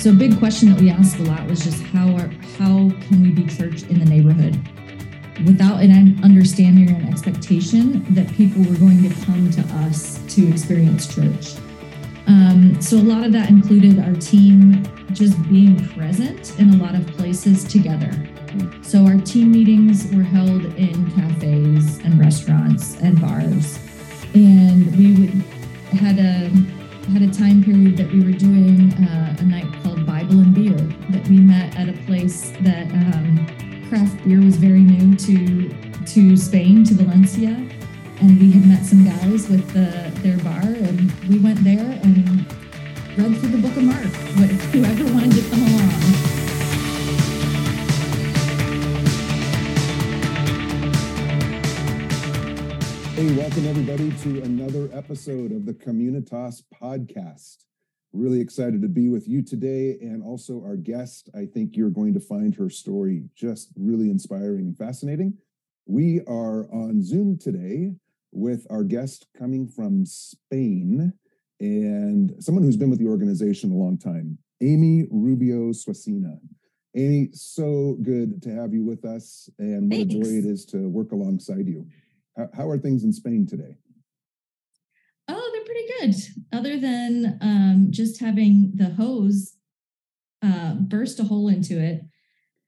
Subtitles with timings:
[0.00, 3.20] So a big question that we asked a lot was just how are how can
[3.22, 4.58] we be church in the neighborhood
[5.44, 10.48] without an understanding or an expectation that people were going to come to us to
[10.48, 11.56] experience church.
[12.26, 16.94] Um, so a lot of that included our team just being present in a lot
[16.94, 18.10] of places together.
[18.80, 23.78] So our team meetings were held in cafes and restaurants and bars,
[24.32, 25.44] and we would
[25.92, 26.79] had a
[27.10, 30.78] had a time period that we were doing uh, a night called Bible and Beer
[31.10, 33.46] that we met at a place that um,
[33.88, 35.74] craft beer was very new to
[36.06, 37.50] to Spain to Valencia,
[38.20, 42.46] and we had met some guys with the, their bar, and we went there and
[43.16, 44.04] read through the Book of Mark
[44.72, 46.29] whoever wanted to come along.
[53.20, 57.66] Hey, welcome everybody to another episode of the Communitas podcast.
[58.14, 61.28] Really excited to be with you today and also our guest.
[61.36, 65.34] I think you're going to find her story just really inspiring and fascinating.
[65.84, 67.92] We are on Zoom today
[68.32, 71.12] with our guest coming from Spain
[71.60, 76.38] and someone who's been with the organization a long time, Amy Rubio Swacina.
[76.96, 80.14] Amy, so good to have you with us, and what Thanks.
[80.14, 81.86] a joy it is to work alongside you.
[82.36, 83.76] How, are things in Spain today?
[85.28, 86.14] Oh, they're pretty good.
[86.52, 89.56] Other than um, just having the hose
[90.42, 92.02] uh, burst a hole into it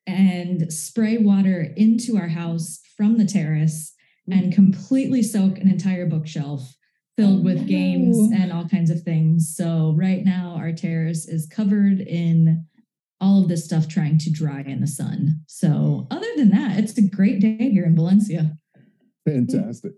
[0.07, 3.95] and spray water into our house from the terrace
[4.29, 4.37] mm.
[4.37, 6.75] and completely soak an entire bookshelf
[7.17, 9.53] filled with games and all kinds of things.
[9.55, 12.67] So right now our terrace is covered in
[13.21, 15.43] all of this stuff trying to dry in the sun.
[15.47, 18.57] So other than that, it's a great day here in Valencia.
[19.27, 19.93] Fantastic.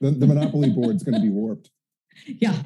[0.00, 1.70] the, the Monopoly board's going to be warped.
[2.26, 2.56] Yeah,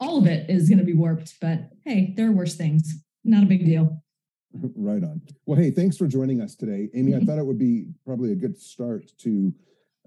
[0.00, 3.04] all of it is going to be warped, but hey, there are worse things.
[3.24, 4.00] Not a big deal.
[4.76, 5.20] Right on.
[5.46, 6.88] Well, hey, thanks for joining us today.
[6.94, 9.52] Amy, I thought it would be probably a good start to.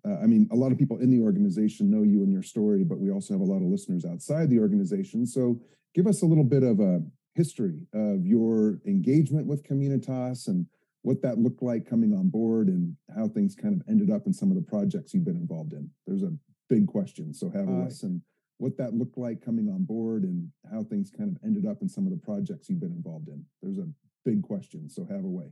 [0.07, 2.85] Uh, I mean, a lot of people in the organization know you and your story,
[2.85, 5.25] but we also have a lot of listeners outside the organization.
[5.25, 5.59] So
[5.93, 7.01] give us a little bit of a
[7.35, 10.65] history of your engagement with Communitas and
[11.07, 14.33] what that looked like coming on board and how things kind of ended up in
[14.33, 15.89] some of the projects you've been involved in.
[16.05, 16.33] There's a
[16.67, 17.33] big question.
[17.33, 18.21] So have uh, us and
[18.57, 21.87] what that looked like coming on board and how things kind of ended up in
[21.87, 23.45] some of the projects you've been involved in.
[23.61, 23.87] There's a
[24.25, 24.89] big question.
[24.89, 25.45] So have a way.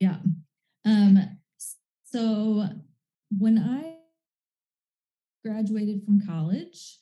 [0.00, 0.16] Yeah.
[0.84, 1.38] Um,
[2.02, 2.64] so
[3.38, 3.94] when I
[5.44, 6.98] graduated from college,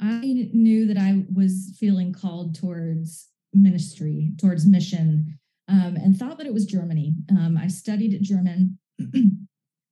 [0.00, 5.38] I knew that I was feeling called towards ministry, towards mission,
[5.68, 7.14] um, and thought that it was Germany.
[7.30, 8.78] Um, I studied German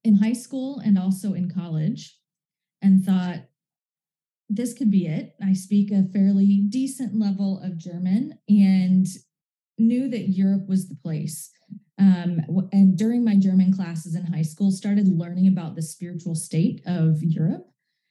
[0.05, 2.19] in high school and also in college,
[2.83, 3.41] and thought
[4.49, 5.34] this could be it.
[5.43, 9.06] I speak a fairly decent level of German and
[9.78, 11.50] knew that Europe was the place.
[11.99, 12.41] Um,
[12.73, 17.23] and during my German classes in high school, started learning about the spiritual state of
[17.23, 17.67] Europe.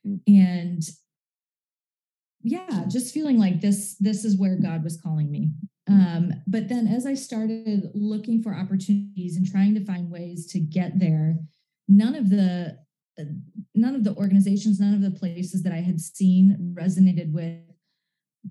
[0.06, 0.20] Mm.
[0.28, 0.82] And
[2.46, 5.52] yeah just feeling like this this is where god was calling me.
[5.88, 10.60] Um, but then as i started looking for opportunities and trying to find ways to
[10.60, 11.38] get there
[11.88, 12.80] none of the
[13.76, 17.60] none of the organizations none of the places that i had seen resonated with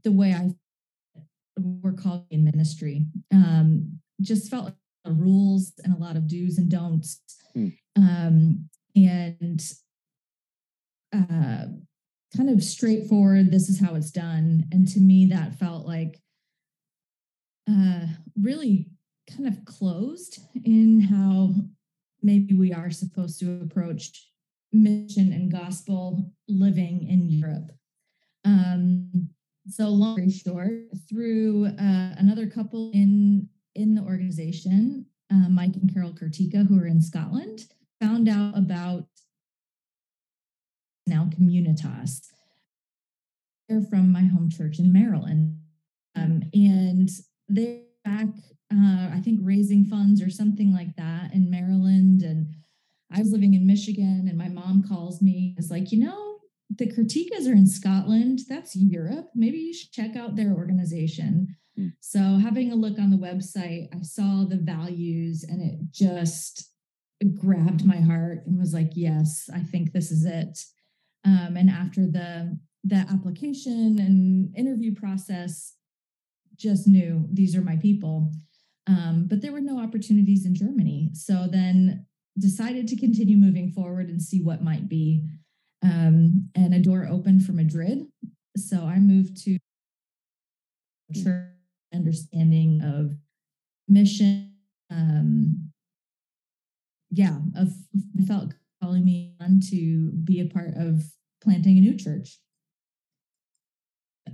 [0.05, 0.49] the way i
[1.57, 3.07] were called in ministry.
[3.33, 4.75] Um, just felt like
[5.07, 7.21] rules and a lot of do's and don'ts.
[7.57, 7.77] Mm.
[7.97, 9.63] um, and
[11.13, 11.67] uh,
[12.37, 16.21] kind of straightforward this is how it's done and to me that felt like
[17.71, 18.07] uh
[18.41, 18.89] really
[19.31, 21.55] kind of closed in how
[22.23, 24.31] maybe we are supposed to approach
[24.73, 27.71] mission and gospel living in Europe.
[28.45, 29.29] Um,
[29.69, 35.93] so long story short, through uh, another couple in in the organization, uh, Mike and
[35.93, 37.65] Carol Kurtika, who are in Scotland,
[38.01, 39.07] found out about
[41.07, 42.21] now Communitas.
[43.69, 45.59] They're from my home church in Maryland.
[46.17, 47.09] Um, and
[47.49, 48.29] they're back,
[48.73, 52.23] uh, I think, raising funds or something like that in Maryland.
[52.23, 52.55] And
[53.11, 55.55] I was living in Michigan, and my mom calls me.
[55.59, 56.39] It's like, you know,
[56.71, 58.41] the Kurtikas are in Scotland.
[58.49, 59.31] That's Europe.
[59.35, 61.57] Maybe you should check out their organization.
[61.79, 61.93] Mm.
[62.01, 66.71] So, having a look on the website, I saw the values and it just
[67.33, 70.59] grabbed my heart and was like, yes, I think this is it.
[71.25, 75.75] Um, and after the the application and interview process,
[76.57, 78.31] just knew these are my people.
[78.87, 81.11] Um, but there were no opportunities in Germany.
[81.15, 82.07] So then
[82.39, 85.25] decided to continue moving forward and see what might be.
[85.83, 88.07] Um, and a door opened for Madrid.
[88.57, 89.59] So I moved to
[91.95, 93.15] understanding of
[93.89, 94.55] mission.
[94.91, 95.71] Um,
[97.11, 97.73] yeah, of
[98.27, 101.05] felt calling me on to be a part of
[101.43, 102.39] planting a new church.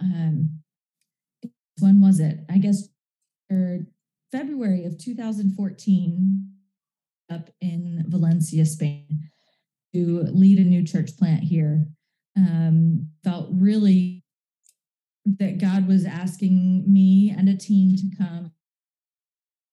[0.00, 0.60] Um,
[1.78, 2.40] when was it?
[2.50, 2.88] I guess
[4.32, 6.50] February of 2014
[7.30, 9.30] up in Valencia, Spain,
[9.94, 11.86] to lead a new church plant here.
[12.36, 14.24] Um, felt really
[15.38, 18.52] that God was asking me and a team to come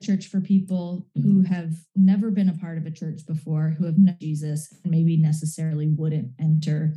[0.02, 3.98] church for people who have never been a part of a church before, who have
[3.98, 6.94] known Jesus and maybe necessarily wouldn't enter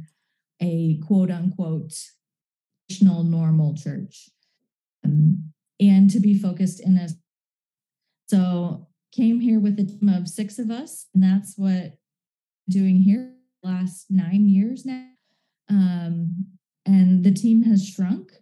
[0.60, 1.94] a quote unquote
[2.90, 4.30] traditional normal church.
[5.04, 7.08] Um, and to be focused in a
[8.28, 11.92] so came here with a team of six of us, and that's what I'm
[12.68, 15.06] doing here last nine years now.
[15.68, 16.46] Um,
[16.86, 18.32] and the team has shrunk,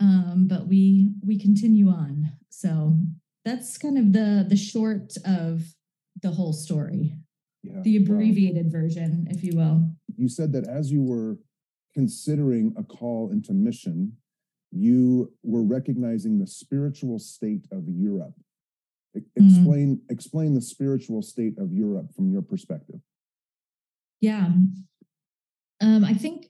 [0.00, 2.32] um, but we we continue on.
[2.48, 2.98] So
[3.46, 5.62] that's kind of the the short of
[6.20, 7.14] the whole story.
[7.62, 8.80] Yeah, the abbreviated wow.
[8.80, 9.90] version, if you will.
[10.16, 11.38] You said that as you were
[11.94, 14.12] considering a call into mission,
[14.70, 18.34] you were recognizing the spiritual state of Europe.
[19.16, 19.22] Mm.
[19.36, 20.12] Explain mm.
[20.12, 23.00] explain the spiritual state of Europe from your perspective.
[24.20, 24.50] Yeah.
[25.80, 26.46] Um, I think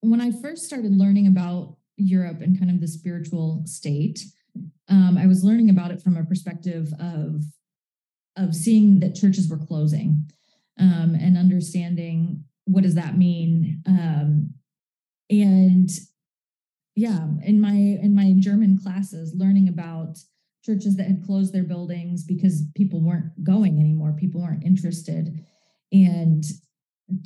[0.00, 4.24] when I first started learning about Europe and kind of the spiritual state,
[4.88, 7.44] um, I was learning about it from a perspective of
[8.36, 10.30] of seeing that churches were closing
[10.78, 14.54] um, and understanding what does that mean um,
[15.30, 15.90] and
[16.94, 20.18] yeah in my in my german classes learning about
[20.64, 25.44] churches that had closed their buildings because people weren't going anymore people weren't interested
[25.92, 26.44] and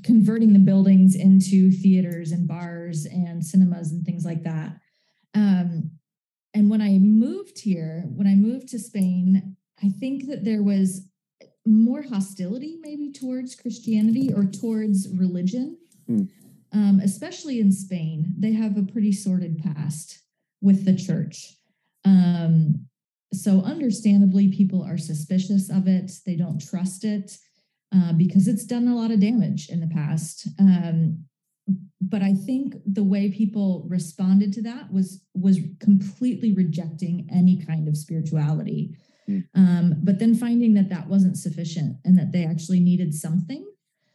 [0.05, 4.77] converting the buildings into theaters and bars and cinemas and things like that
[5.35, 5.91] um,
[6.55, 11.09] and when I moved here, when I moved to Spain, I think that there was
[11.67, 15.79] more hostility maybe towards Christianity or towards religion,
[16.09, 16.29] mm.
[16.73, 18.35] um, especially in Spain.
[18.39, 20.21] They have a pretty sordid past
[20.61, 21.55] with the church.
[22.05, 22.87] Um,
[23.33, 27.39] so, understandably, people are suspicious of it, they don't trust it.
[27.95, 30.49] Uh, because it's done a lot of damage in the past.
[30.59, 31.25] Um,
[32.01, 37.89] but I think the way people responded to that was was completely rejecting any kind
[37.89, 38.97] of spirituality.
[39.29, 39.45] Mm.
[39.55, 43.65] Um, but then finding that that wasn't sufficient and that they actually needed something.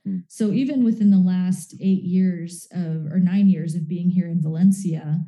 [0.08, 0.24] Mm.
[0.28, 4.42] So even within the last eight years of or nine years of being here in
[4.42, 5.24] Valencia,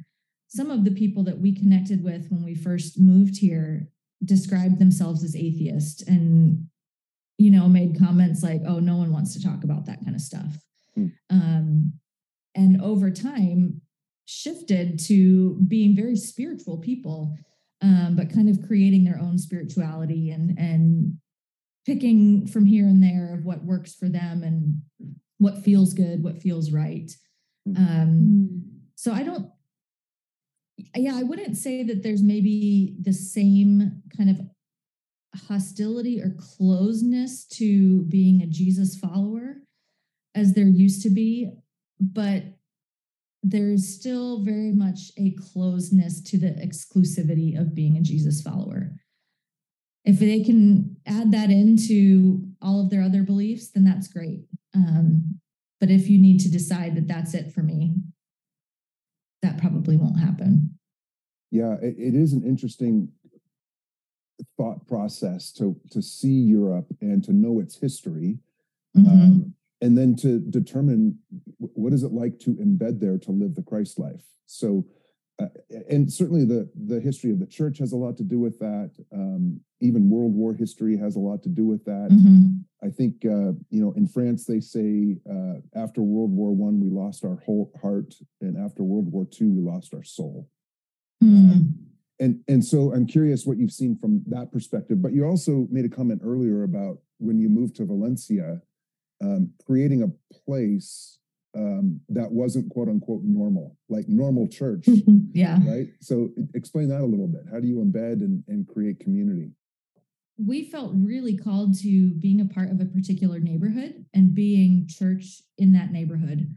[0.48, 3.88] some of the people that we connected with when we first moved here
[4.26, 6.68] described themselves as atheist and
[7.38, 10.22] you know made comments like, "Oh, no one wants to talk about that kind of
[10.22, 10.60] stuff."
[10.98, 11.12] Mm.
[11.30, 11.94] Um,
[12.60, 13.82] and over time
[14.26, 17.36] shifted to being very spiritual people
[17.82, 21.18] um, but kind of creating their own spirituality and and
[21.86, 24.82] picking from here and there of what works for them and
[25.38, 27.12] what feels good what feels right.
[27.68, 27.78] Mm.
[27.78, 28.64] um,
[28.96, 29.50] so i don't
[30.96, 34.42] yeah i wouldn't say that there's maybe the same kind of
[35.48, 39.58] hostility or closeness to being a jesus follower
[40.36, 41.52] as there used to be
[42.00, 42.44] but
[43.42, 48.92] there's still very much a closeness to the exclusivity of being a Jesus follower.
[50.06, 54.46] If they can add that into all of their other beliefs, then that's great.
[54.76, 55.40] Um,
[55.80, 57.96] but if you need to decide that that's it for me,
[59.42, 60.78] that probably won't happen.
[61.52, 63.10] Yeah, it, it is an interesting
[64.58, 68.40] thought process to to see Europe and to know its history.
[68.98, 69.10] Mm-hmm.
[69.10, 71.18] Um, and then to determine
[71.58, 74.24] what is it like to embed there to live the Christ life.
[74.46, 74.86] So,
[75.42, 75.48] uh,
[75.90, 78.92] and certainly the the history of the church has a lot to do with that.
[79.14, 82.10] Um, even World War history has a lot to do with that.
[82.12, 82.86] Mm-hmm.
[82.86, 86.90] I think uh, you know in France they say uh, after World War One we
[86.90, 90.50] lost our whole heart, and after World War Two we lost our soul.
[91.24, 91.74] Mm.
[92.20, 95.02] and and so I'm curious what you've seen from that perspective.
[95.02, 98.62] But you also made a comment earlier about when you moved to Valencia
[99.22, 101.20] um, creating a place
[101.56, 104.86] um, that wasn't quote unquote normal, like normal church.
[105.34, 105.60] yeah.
[105.66, 105.88] Right.
[106.00, 107.42] So explain that a little bit.
[107.52, 109.52] How do you embed and, and create community?
[110.38, 115.42] We felt really called to being a part of a particular neighborhood and being church
[115.58, 116.56] in that neighborhood.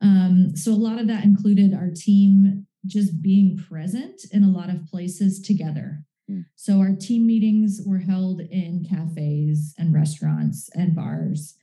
[0.00, 4.70] Um, so a lot of that included our team just being present in a lot
[4.70, 6.02] of places together.
[6.30, 6.44] Mm.
[6.56, 11.56] So our team meetings were held in cafes and restaurants and bars.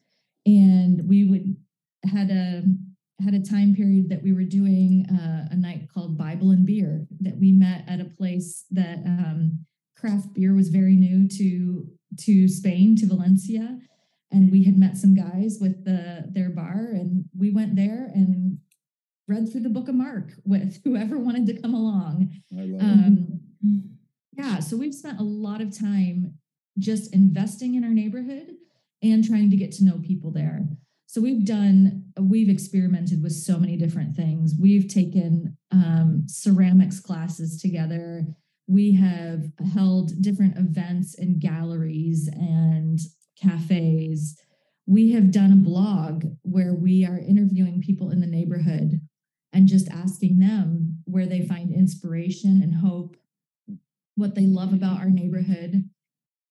[0.46, 1.56] And we would
[2.06, 2.64] had a
[3.24, 7.08] had a time period that we were doing uh, a night called Bible and Beer
[7.20, 9.66] that we met at a place that um,
[9.96, 11.88] craft beer was very new to
[12.20, 13.80] to Spain to Valencia,
[14.32, 18.58] and we had met some guys with the their bar, and we went there and
[19.28, 22.32] read through the Book of Mark with whoever wanted to come along.
[22.58, 23.40] I love Um,
[24.32, 26.36] yeah, so we've spent a lot of time
[26.80, 28.56] just investing in our neighborhood
[29.04, 30.62] and trying to get to know people there.
[31.08, 34.54] So we've done, we've experimented with so many different things.
[34.58, 38.26] We've taken um, ceramics classes together.
[38.68, 43.00] We have held different events in galleries and
[43.36, 44.38] cafes.
[44.86, 49.02] We have done a blog where we are interviewing people in the neighborhood
[49.52, 53.18] and just asking them where they find inspiration and hope,
[54.16, 55.90] what they love about our neighborhood,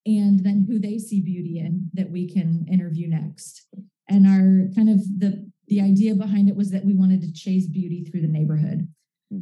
[0.06, 3.66] and then who they see beauty in that we can interview next.
[4.08, 7.68] And our kind of the the idea behind it was that we wanted to chase
[7.68, 8.88] beauty through the neighborhood.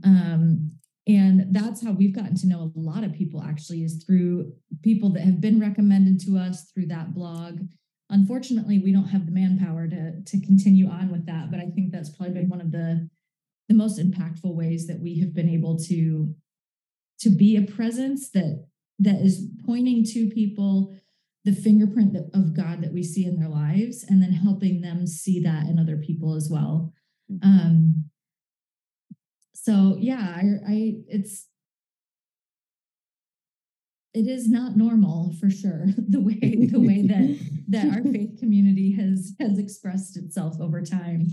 [0.05, 0.73] Um,
[1.07, 5.09] and that's how we've gotten to know a lot of people actually is through people
[5.15, 7.61] that have been recommended to us through that blog.
[8.11, 11.93] Unfortunately, we don't have the manpower to to continue on with that, but I think
[11.93, 13.09] that's probably been one of the
[13.69, 16.35] the most impactful ways that we have been able to
[17.21, 18.67] to be a presence that
[18.99, 20.95] that is pointing to people
[21.45, 25.41] the fingerprint of God that we see in their lives, and then helping them see
[25.41, 26.93] that in other people as well.
[27.31, 27.45] Mhm.
[27.45, 28.05] Um,
[29.55, 31.47] so yeah, I, I it's
[34.15, 38.93] it is not normal for sure the way the way that that our faith community
[38.93, 41.29] has has expressed itself over time.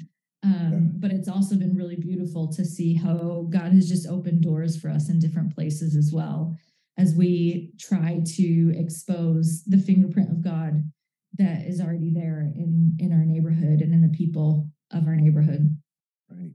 [0.45, 0.79] Um, Yeah.
[0.99, 4.89] But it's also been really beautiful to see how God has just opened doors for
[4.89, 6.55] us in different places as well
[6.97, 10.89] as we try to expose the fingerprint of God
[11.37, 15.77] that is already there in in our neighborhood and in the people of our neighborhood.
[16.29, 16.53] Right.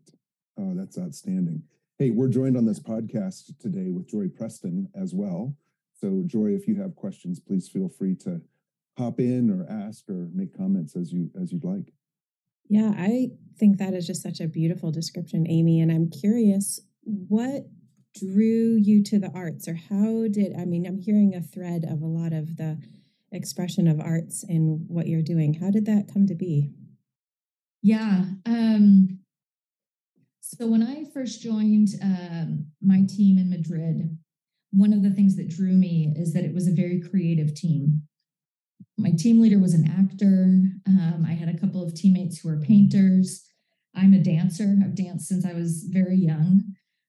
[0.59, 1.63] Oh, that's outstanding.
[1.99, 5.55] Hey, we're joined on this podcast today with Joy Preston as well.
[5.93, 8.41] So, Joy, if you have questions, please feel free to
[8.97, 11.93] hop in or ask or make comments as you as you'd like.
[12.69, 15.81] Yeah, I think that is just such a beautiful description, Amy.
[15.81, 17.67] And I'm curious, what
[18.19, 22.03] drew you to the arts, or how did I mean, I'm hearing a thread of
[22.03, 22.79] a lot of the
[23.31, 25.55] expression of arts in what you're doing.
[25.55, 26.73] How did that come to be?
[27.83, 28.25] Yeah.
[28.47, 29.21] Um,
[30.41, 34.19] so when I first joined um, my team in Madrid,
[34.73, 38.03] one of the things that drew me is that it was a very creative team.
[38.99, 40.63] My team leader was an actor.
[40.87, 43.47] Um, I had a couple of teammates who were painters.
[43.95, 44.77] I'm a dancer.
[44.83, 46.63] I've danced since I was very young.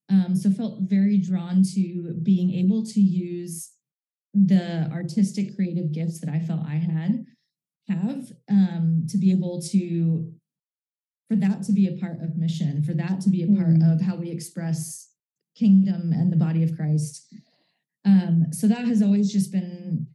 [0.09, 3.71] Um, so felt very drawn to being able to use
[4.33, 7.25] the artistic creative gifts that I felt I had
[7.87, 10.31] have um, to be able to
[11.29, 13.93] for that to be a part of mission, for that to be a part Mm.
[13.93, 15.09] of how we express
[15.55, 17.33] kingdom and the body of Christ.
[18.03, 20.07] Um, so that has always just been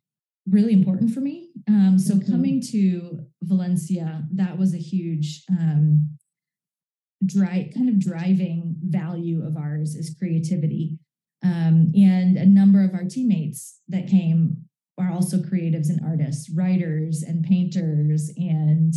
[0.46, 1.48] really important for me.
[1.68, 2.26] Um, so Mhm.
[2.26, 6.15] coming to Valencia, that was a huge um,
[7.24, 10.98] dry kind of driving value of ours is creativity.
[11.42, 14.64] Um, and a number of our teammates that came
[14.98, 18.94] are also creatives and artists, writers and painters, and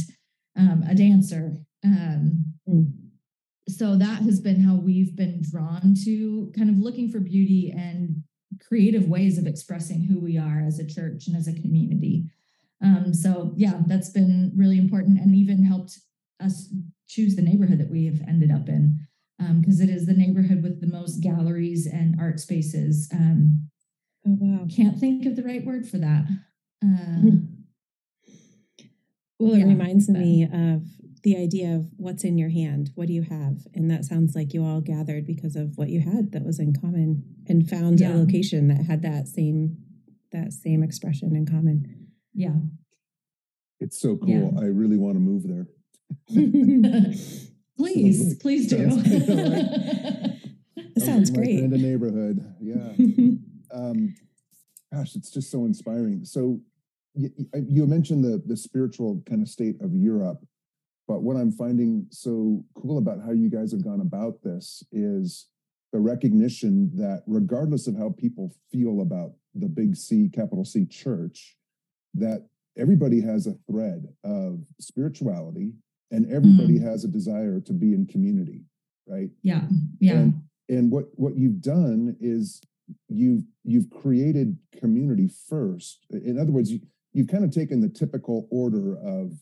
[0.57, 1.57] um, a dancer.
[1.83, 2.91] Um, Mm.
[3.67, 8.21] so that has been how we've been drawn to kind of looking for beauty and
[8.61, 12.25] creative ways of expressing who we are as a church and as a community.
[12.81, 15.99] Um, so yeah, that's been really important and even helped
[16.39, 16.71] us
[17.09, 18.99] choose the neighborhood that we have ended up in
[19.61, 23.09] because it is the neighborhood with the most galleries and art spaces.
[23.13, 23.69] Um,
[24.27, 24.67] Oh, wow.
[24.73, 26.25] can't think of the right word for that.
[26.85, 27.31] Uh,
[29.39, 30.83] Well, it Yeah, reminds but- me of
[31.23, 32.91] the idea of what's in your hand.
[32.95, 33.65] What do you have?
[33.73, 36.73] And that sounds like you all gathered because of what you had that was in
[36.73, 38.15] common and found Yeah.
[38.15, 39.77] a location that had that same
[40.31, 41.87] that same expression in common.
[42.33, 42.59] yeah.
[43.79, 44.29] It's so cool.
[44.29, 44.51] Yeah.
[44.59, 45.67] I really want to move there.
[47.77, 48.89] Please, like- please do.
[48.91, 49.05] sounds-
[51.05, 51.59] sounds great.
[51.59, 52.43] In the neighborhood.
[52.59, 52.91] Yeah.
[53.73, 54.15] um,
[54.93, 56.25] gosh, it's just so inspiring.
[56.25, 56.59] So
[57.15, 57.29] you,
[57.67, 60.45] you mentioned the the spiritual kind of state of Europe,
[61.07, 65.47] but what I'm finding so cool about how you guys have gone about this is
[65.93, 71.55] the recognition that regardless of how people feel about the big C, capital C church,
[72.13, 72.47] that
[72.77, 75.71] everybody has a thread of spirituality
[76.11, 78.63] and everybody has a desire to be in community,
[79.07, 79.29] right?
[79.43, 79.63] yeah,
[79.99, 82.61] yeah, And, and what what you've done is
[83.07, 86.05] you've you've created community first.
[86.11, 86.79] In other words, you,
[87.13, 89.33] you've kind of taken the typical order of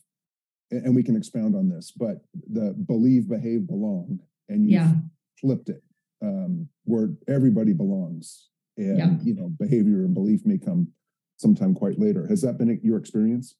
[0.70, 4.94] and, and we can expound on this, but the believe, behave, belong, and you Yeah.
[5.40, 5.82] flipped it
[6.22, 9.16] um, where everybody belongs, and Yeah.
[9.22, 10.88] you know behavior and belief may come
[11.38, 12.26] sometime quite later.
[12.26, 13.54] Has that been your experience?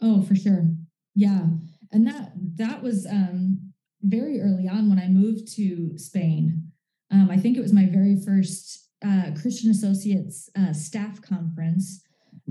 [0.00, 0.68] Oh, for sure.
[1.14, 1.46] Yeah.
[1.92, 3.72] And that that was um
[4.02, 6.70] very early on when I moved to Spain.
[7.10, 12.02] Um, I think it was my very first uh, Christian Associates uh, staff conference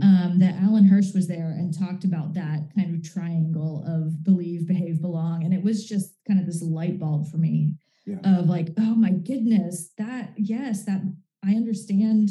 [0.01, 4.67] um, that Alan Hirsch was there and talked about that kind of triangle of believe,
[4.67, 5.43] behave, belong.
[5.43, 8.19] And it was just kind of this light bulb for me Yeah.
[8.23, 11.01] of like, oh my goodness, that, yes, that
[11.43, 12.29] I understand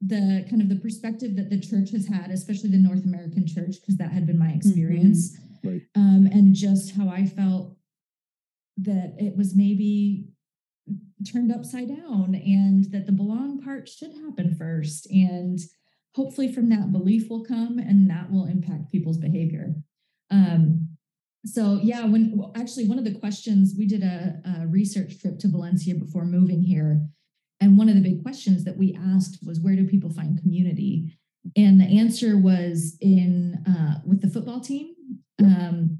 [0.00, 3.76] the kind of the perspective that the church has had, especially the North American church,
[3.80, 5.38] because that had been my experience.
[5.64, 5.82] Right.
[5.94, 7.76] Um, and just how I felt
[8.78, 10.28] that it was maybe
[11.30, 15.08] turned upside down and that the belong part should happen first.
[15.10, 15.58] And
[16.14, 19.74] hopefully from that belief will come and that will impact people's behavior.
[20.30, 20.88] Um,
[21.44, 25.38] so yeah, when well, actually one of the questions we did a, a research trip
[25.40, 27.06] to Valencia before moving here,
[27.60, 31.18] and one of the big questions that we asked was where do people find community?
[31.56, 34.94] And the answer was in uh, with the football team,
[35.44, 35.98] um,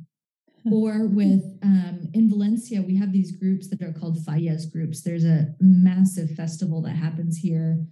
[0.70, 5.02] or with um, in Valencia we have these groups that are called Fallas groups.
[5.02, 7.84] There's a massive festival that happens here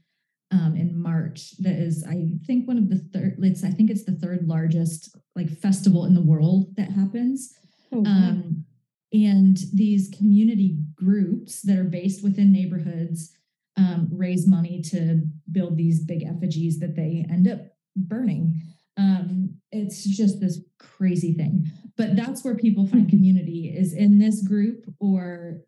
[0.52, 3.36] um, in March that is I think one of the third.
[3.40, 7.54] It's I think it's the third largest like festival in the world that happens.
[7.92, 8.10] Oh, wow.
[8.10, 8.64] Um,
[9.12, 13.32] and these community groups that are based within neighborhoods
[13.76, 17.60] um, raise money to build these big effigies that they end up
[17.96, 18.60] burning.
[18.96, 21.70] Um, it's just this crazy thing.
[21.96, 25.60] But that's where people find community is in this group or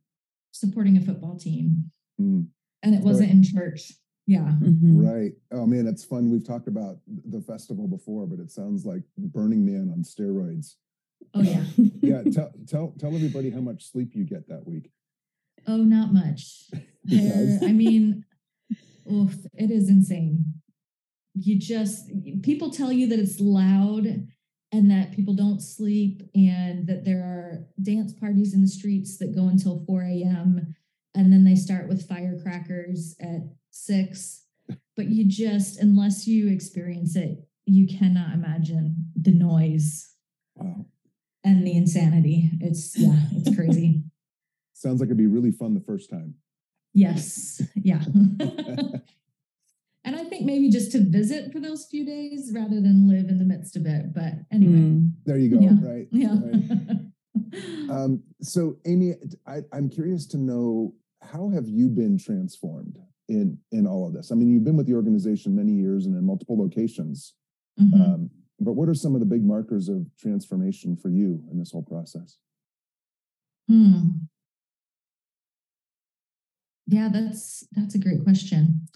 [0.53, 1.91] supporting a football team.
[2.21, 2.47] Mm,
[2.83, 3.93] And it wasn't in church.
[4.27, 4.55] Yeah.
[4.61, 5.05] Mhm.
[5.05, 5.33] Right.
[5.51, 6.31] Oh man, it's fun.
[6.31, 10.75] We've talked about the festival before, but it sounds like Burning Man on steroids.
[11.35, 11.65] Oh, yeah.
[12.03, 12.23] Yeah.
[12.31, 14.91] tell tell tell everybody how much sleep you get that week.
[15.67, 16.71] Oh, not much.
[17.05, 18.25] There- I mean,
[19.11, 20.45] oof, it is insane.
[21.35, 22.11] You just
[22.43, 24.07] people tell you that it's loud
[24.71, 29.35] and that people don't sleep and that there are dance parties in the streets that
[29.35, 30.75] go until 4 a.m.
[31.15, 33.41] and then they start with firecrackers at
[33.71, 34.45] six.
[34.97, 40.09] But you just, unless you experience it, you cannot imagine the noise
[40.57, 40.85] Wow.
[41.45, 42.51] and the insanity.
[42.61, 44.05] It's yeah, it's crazy.
[44.75, 46.35] Sounds like it'd be really fun the first time.
[46.93, 47.63] Yes.
[47.75, 48.03] Yeah.
[50.05, 53.39] and I think maybe just to visit for those few days rather than live in
[53.39, 54.13] the midst of it.
[54.15, 55.13] But anyway, Mm.
[55.25, 55.61] There you go.
[55.61, 55.79] Yeah.
[55.81, 56.09] Right.
[56.11, 56.37] yeah.
[56.43, 56.99] right.
[57.91, 59.15] Um, so Amy,
[59.47, 64.33] I, I'm curious to know how have you been transformed in in all of this?
[64.33, 67.35] I mean, you've been with the organization many years and in multiple locations.
[67.79, 68.01] Mhm.
[68.01, 71.73] Um, but what are some of the big markers of transformation for you in this
[71.73, 72.39] whole process?
[73.69, 74.09] Hmm.
[76.87, 78.87] Yeah, that's that's a great question.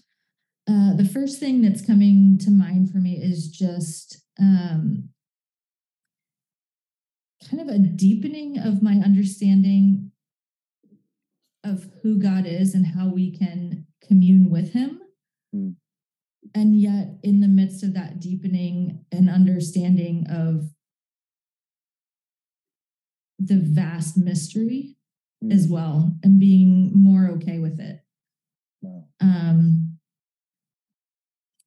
[0.69, 5.09] Uh, the first thing that's coming to mind for me is just um,
[7.49, 10.11] kind of a deepening of my understanding
[11.63, 14.99] of who God is and how we can commune with Him.
[15.53, 15.69] Hmm.
[16.53, 20.69] And yet, in the midst of that deepening and understanding of
[23.39, 24.97] the vast mystery
[25.51, 27.99] as Mm, well and being more okay with it.
[28.81, 29.05] Wow.
[29.21, 29.86] Um,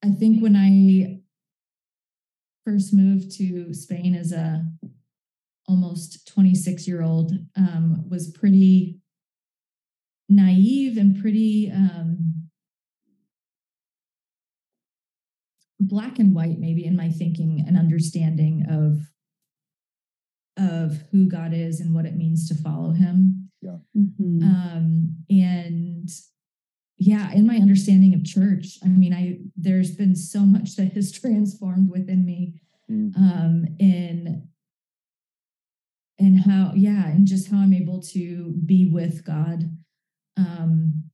[0.02, 1.20] I think when I
[2.64, 4.64] first moved to Spain as a
[5.68, 9.00] almost 26 year old, um, was pretty
[10.28, 12.48] naive and pretty um,
[15.78, 19.10] black and white, maybe in my thinking and understanding of
[20.56, 23.50] of who God is and what it means to follow Him.
[23.64, 24.42] Mhm.
[24.42, 26.08] Um, and
[27.02, 31.10] yeah, in my understanding of church, I mean, I there's been so much that has
[31.20, 32.60] transformed within me
[32.90, 33.16] Mm.
[33.16, 34.48] um in
[36.18, 39.70] and how yeah and just how i'm able to be with god
[40.36, 41.04] um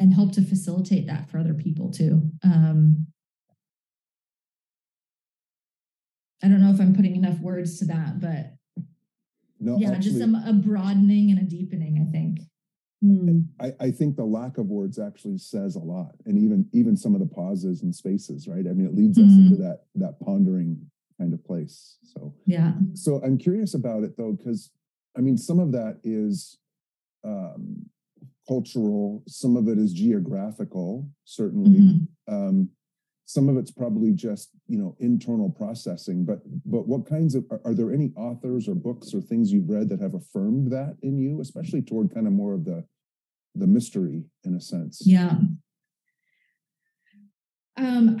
[0.00, 3.06] and help to facilitate that for other people too um
[6.42, 8.54] i don't know if i'm putting enough words to that but
[9.60, 12.40] No, yeah actually, just a, a broadening and a deepening i think
[13.04, 13.44] Mm.
[13.60, 17.14] I, I think the lack of words actually says a lot, and even even some
[17.14, 18.66] of the pauses and spaces, right?
[18.66, 19.38] I mean, it leads us Mhm.
[19.50, 21.98] into that that pondering kind of place.
[22.02, 24.70] So, yeah so I'm curious about it though, because
[25.16, 26.58] I mean, some of that is
[27.24, 27.86] um,
[28.48, 31.80] cultural, some of it is geographical, certainly.
[31.80, 32.08] Mhm.
[32.28, 32.70] Um,
[33.26, 37.60] some of it's probably just you know internal processing but but what kinds of are,
[37.64, 41.18] are, there any authors or books or things you've read that have affirmed that in
[41.18, 42.84] you especially toward kind of more of the
[43.54, 45.38] the mystery in a sense yeah
[47.76, 48.16] um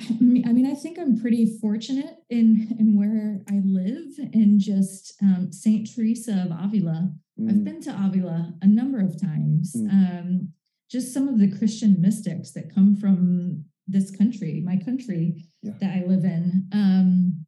[0.46, 5.52] i mean i think i'm pretty fortunate in in where i live and just um
[5.52, 7.48] saint teresa of avila mm.
[7.48, 9.88] i've been to avila a number of times mm.
[9.90, 10.48] um
[10.90, 15.72] just some of the christian mystics that come from this country, my country yeah.
[15.80, 16.68] that I live in.
[16.72, 17.46] Um,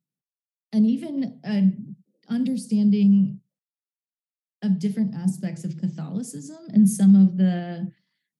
[0.72, 1.96] and even an
[2.28, 3.40] understanding
[4.62, 7.92] of different aspects of Catholicism and some of the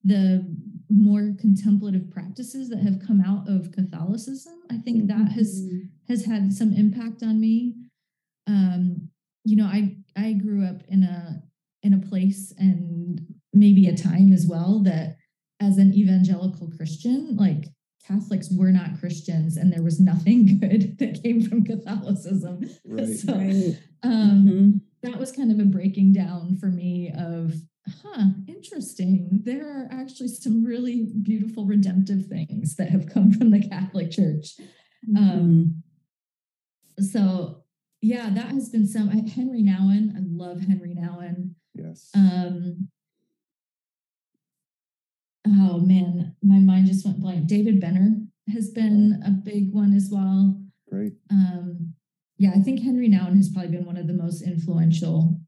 [0.04, 0.56] the
[0.88, 4.54] more contemplative practices that have come out of Catholicism.
[4.70, 5.24] I think mm-hmm.
[5.24, 5.86] that has mm-hmm.
[6.08, 7.74] has had some impact on me.
[8.46, 9.10] Um,
[9.44, 11.42] you know, I I grew up in a
[11.82, 13.20] in a place and
[13.52, 15.16] maybe a time as well that
[15.60, 17.66] as an evangelical Christian, like
[18.08, 22.68] Catholics were not Christians and there was nothing good that came from Catholicism.
[22.84, 23.08] Right.
[23.08, 23.78] So right.
[24.02, 24.70] Um, mm-hmm.
[25.02, 27.52] that was kind of a breaking down for me of,
[28.02, 29.28] huh, interesting.
[29.44, 34.54] There are actually some really beautiful redemptive things that have come from the Catholic Church.
[35.08, 35.16] Mm-hmm.
[35.16, 35.82] Um,
[36.98, 37.64] so
[38.00, 40.16] yeah, that has been some Henry Nouwen.
[40.16, 41.54] I love Henry Nouwen.
[41.74, 42.10] Yes.
[42.14, 42.88] Um,
[45.46, 47.46] oh man, my mind just went blank.
[47.46, 48.16] David Benner
[48.52, 50.60] has been a big one as well.
[50.90, 51.14] Great.
[51.30, 51.94] Um,
[52.38, 55.40] yeah, I think Henry Nouwen has probably been one of the most influential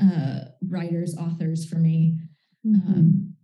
[0.00, 2.18] uh, writers, authors for me.
[2.66, 2.92] Mm-hmm.
[2.92, 3.34] Um,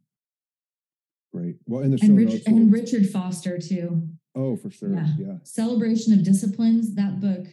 [1.33, 1.57] Great.
[1.67, 4.09] Well, in the show and, Rich, notes, and Richard Foster too.
[4.35, 4.93] Oh, for sure.
[4.95, 5.09] Yeah.
[5.19, 5.35] yeah.
[5.43, 6.95] Celebration of Disciplines.
[6.95, 7.47] That book,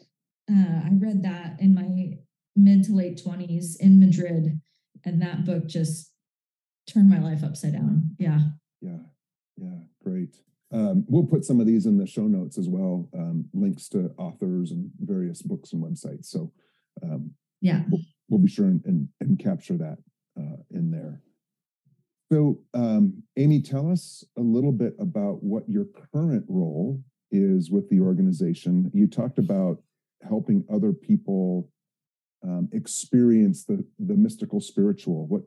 [0.50, 2.18] uh, I read that in my
[2.56, 4.62] mid to late twenties in Madrid,
[5.04, 6.13] and that book just
[6.88, 8.16] turned my life upside down.
[8.18, 8.40] Yeah.
[8.82, 8.98] Yeah.
[9.58, 9.80] Yeah.
[10.04, 10.38] Great.
[10.72, 14.12] Um, we'll put some of these in the show notes as well, um, links to
[14.18, 16.26] authors and various books and websites.
[16.26, 16.52] So,
[17.04, 19.98] um, yeah, we'll, we'll, be sure and, and, and capture that
[20.40, 21.22] uh, in there.
[22.32, 27.88] So, um, Amy, tell us a little bit about what your current role is with
[27.90, 28.90] the organization.
[28.94, 29.84] You talked about
[30.28, 31.70] helping other people
[32.44, 35.28] um, experience the the mystical spiritual.
[35.28, 35.44] What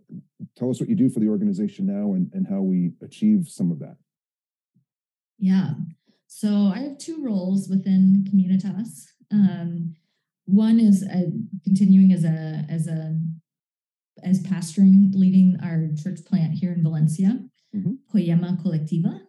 [0.57, 3.71] tell us what you do for the organization now and, and how we achieve some
[3.71, 3.97] of that.
[5.39, 5.73] Yeah.
[6.27, 9.07] So i have two roles within communitas.
[9.31, 9.95] Um,
[10.47, 11.33] one is a,
[11.65, 13.19] continuing as a as a
[14.23, 17.39] as pastoring leading our church plant here in valencia
[17.75, 17.93] mm-hmm.
[18.63, 19.21] Colectiva.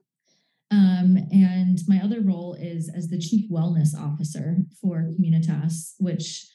[0.70, 6.46] Um, and my other role is as the chief wellness officer for communitas which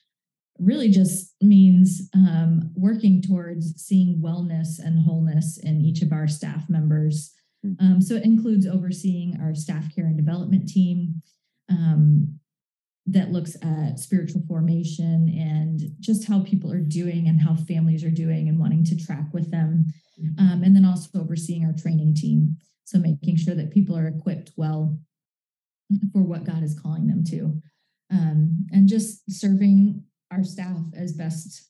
[0.59, 6.69] really just means um, working towards seeing wellness and wholeness in each of our staff
[6.69, 7.33] members.
[7.63, 7.73] Hmm.
[7.81, 11.23] Um, so it includes overseeing our staff care and development team
[11.69, 12.39] um,
[13.07, 18.11] that looks at spiritual formation and just how people are doing and how families are
[18.11, 19.87] doing and wanting to track with them.
[20.21, 20.39] Hmm.
[20.39, 22.57] Um, and then also overseeing our training team.
[22.85, 24.99] So making sure that people are equipped well
[26.13, 27.61] for what God is calling them to.
[28.11, 31.69] Um, and just serving our staff as best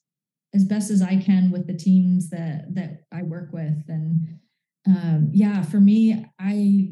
[0.54, 3.82] as best as I can with the teams that that I work with.
[3.88, 4.38] And
[4.86, 6.90] um, yeah, for me, I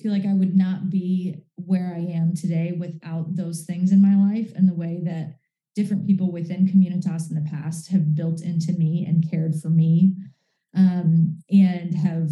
[0.00, 4.32] feel like I would not be where I am today without those things in my
[4.32, 5.38] life and the way that
[5.74, 10.14] different people within Communitas in the past have built into me and cared for me
[10.76, 12.30] um, and have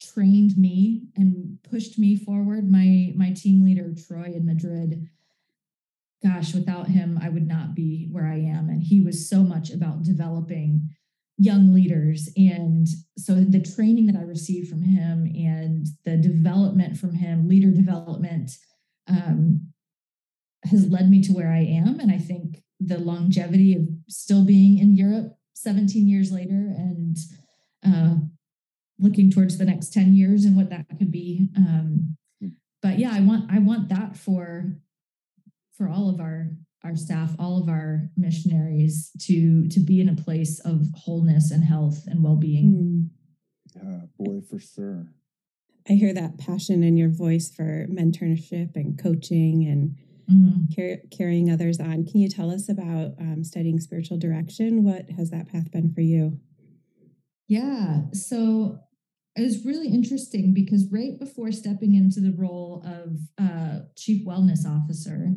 [0.00, 2.68] trained me and pushed me forward.
[2.68, 5.08] My my team leader Troy in Madrid
[6.22, 8.68] gosh, without him, I would not be where I am.
[8.68, 10.88] And he was so much about developing
[11.36, 12.28] young leaders.
[12.36, 17.70] And so the training that I received from him and the development from him, leader
[17.70, 18.50] development,
[19.06, 19.68] um,
[20.64, 22.00] has led me to where I am.
[22.00, 27.16] And I think the longevity of still being in Europe 17 years later and
[27.86, 28.16] uh,
[28.98, 31.48] looking towards the next 10 years and what that could be.
[31.56, 32.48] Um, hmm.
[32.82, 34.76] but yeah, I want I want that for
[35.78, 36.50] for all of our
[36.84, 41.64] our staff, all of our missionaries to to be in a place of wholeness and
[41.64, 43.10] health and well-being.
[43.74, 43.82] Mm.
[43.82, 45.06] Yeah, boy, for sure.
[45.88, 49.96] I hear that passion in your voice for mentorship and coaching and
[50.30, 50.74] mm-hmm.
[50.74, 52.04] car- carrying others on.
[52.04, 54.84] Can you tell us about um, studying spiritual direction?
[54.84, 56.40] What has that path been for you?
[57.46, 58.80] Yeah, so
[59.34, 64.66] it was really interesting because right before stepping into the role of uh, chief wellness
[64.66, 65.36] officer,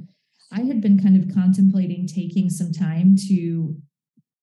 [0.51, 3.75] I had been kind of contemplating taking some time to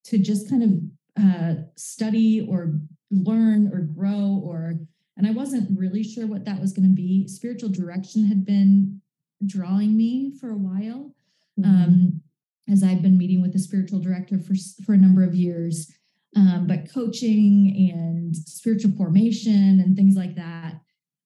[0.07, 4.75] to just kind of uh, study or learn or grow or
[5.16, 7.27] And I wasn't really sure what that was going to be.
[7.27, 9.01] Spiritual direction had been
[9.44, 11.12] drawing me for a while.
[11.59, 11.64] Mm-hmm.
[11.64, 12.23] Um,
[12.71, 15.90] as I've been meeting with the spiritual director for, for a number of years.
[16.37, 20.81] Um, but coaching and spiritual formation and things like that.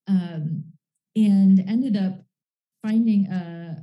[0.09, 0.65] Um,
[1.17, 2.25] and ended up
[2.81, 3.82] finding a,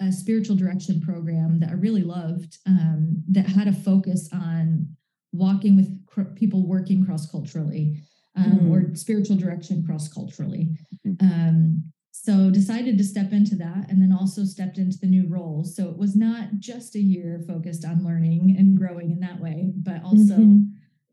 [0.00, 4.88] a spiritual direction program that I really loved um, that had a focus on
[5.32, 8.00] walking with cr- people working cross culturally
[8.36, 8.70] um, mm.
[8.70, 10.76] or spiritual direction cross culturally.
[11.06, 11.22] Mm.
[11.22, 15.64] Um, so decided to step into that and then also stepped into the new role.
[15.64, 19.72] So it was not just a year focused on learning and growing in that way,
[19.76, 20.62] but also mm-hmm.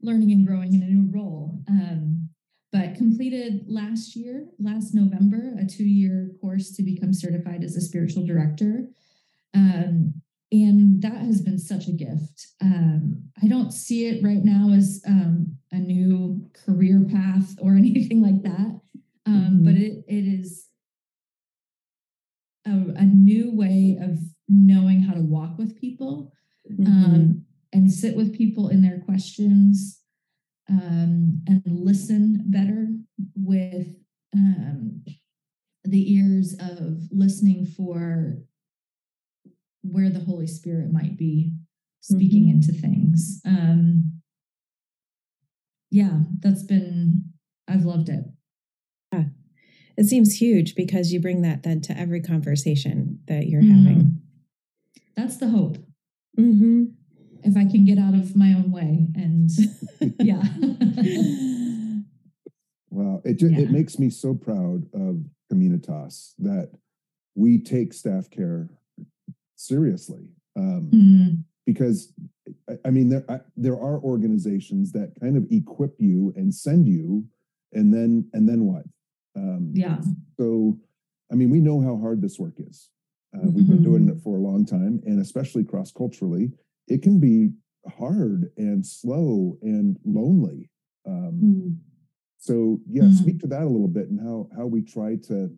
[0.02, 1.62] learning and growing in a new role.
[1.70, 2.25] Um,
[2.76, 7.82] but completed last year, last November, a two year course to become certified as a
[7.82, 8.90] spiritual director.
[9.54, 10.16] Um,
[10.52, 12.48] and that has been such a gift.
[12.62, 18.22] Um, I don't see it right now as um, a new career path or anything
[18.22, 18.82] like that,
[19.26, 19.64] um, mm-hmm.
[19.64, 20.68] but it, it is
[22.68, 26.34] a, a, new way of knowing how to walk with people
[26.70, 26.92] mm-hmm.
[26.92, 30.02] Um, and sit with people in their questions
[30.70, 32.88] um, and listen better
[33.36, 33.88] with
[34.36, 35.04] um,
[35.84, 38.38] the ears of listening for
[39.84, 41.54] where the Holy Spirit might be
[42.02, 42.52] speaking mm-hmm.
[42.52, 43.42] into things.
[43.46, 44.22] Um,
[45.92, 47.32] yeah, that's been,
[47.68, 48.26] I've loved it.
[49.14, 49.26] Yeah.
[49.98, 53.86] It seems huge because you bring that then to every conversation that you're mm-hmm.
[53.86, 54.22] having.
[55.16, 55.78] That's the hope.
[56.38, 56.86] Mm-hmm
[57.46, 59.08] if I can get out of my own way.
[59.16, 59.50] And
[60.20, 60.42] yeah.
[62.90, 63.22] wow.
[63.24, 63.60] It just, yeah.
[63.60, 66.72] it makes me so proud of Communitas that
[67.36, 68.70] we take staff care
[69.56, 70.28] seriously.
[70.58, 71.34] Um, mm-hmm.
[71.66, 72.14] Because
[72.86, 77.26] I mean, there I, there are organizations that kind of equip you and send you,
[77.74, 78.84] and then and then what?
[79.36, 79.98] Um, yeah.
[80.38, 80.78] So,
[81.32, 82.90] I mean, we know how hard this work is.
[83.34, 83.54] Uh, mm-hmm.
[83.56, 84.18] We've been doing mm-hmm.
[84.20, 86.52] it for a long time, and especially cross culturally
[86.88, 87.52] it can be
[87.98, 90.70] hard and slow and lonely.
[91.08, 91.78] Um, mm.
[92.38, 93.14] So yeah, mm.
[93.14, 95.50] speak to that a little bit and how how we try to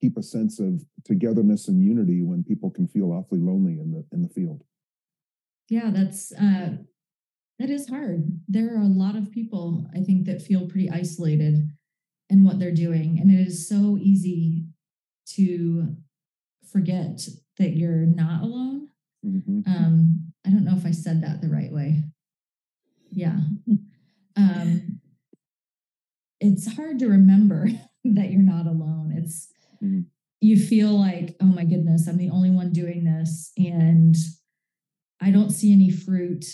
[0.00, 4.04] keep a sense of togetherness and unity when people can feel awfully lonely in the
[4.12, 4.62] in the field.
[5.68, 6.76] Yeah, that's uh,
[7.58, 8.40] that is hard.
[8.48, 11.68] There are a lot of people I think that feel pretty isolated
[12.30, 14.66] in what they're doing, and it is so easy
[15.34, 15.96] to
[16.72, 17.20] forget
[17.58, 18.88] that you're not alone.
[19.26, 19.60] Mm-hmm.
[19.66, 22.04] Um, I don't know if I said that the right way.
[23.10, 23.36] Yeah.
[24.36, 25.00] Um,
[26.40, 27.68] it's hard to remember
[28.04, 29.12] that you're not alone.
[29.14, 29.48] It's,
[29.82, 30.02] mm-hmm.
[30.40, 33.52] you feel like, oh my goodness, I'm the only one doing this.
[33.58, 34.16] And
[35.20, 36.46] I don't see any fruit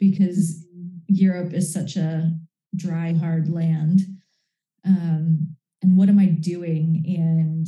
[0.00, 0.96] because mm-hmm.
[1.06, 2.32] Europe is such a
[2.74, 4.00] dry, hard land.
[4.84, 7.04] Um, and what am I doing?
[7.06, 7.66] And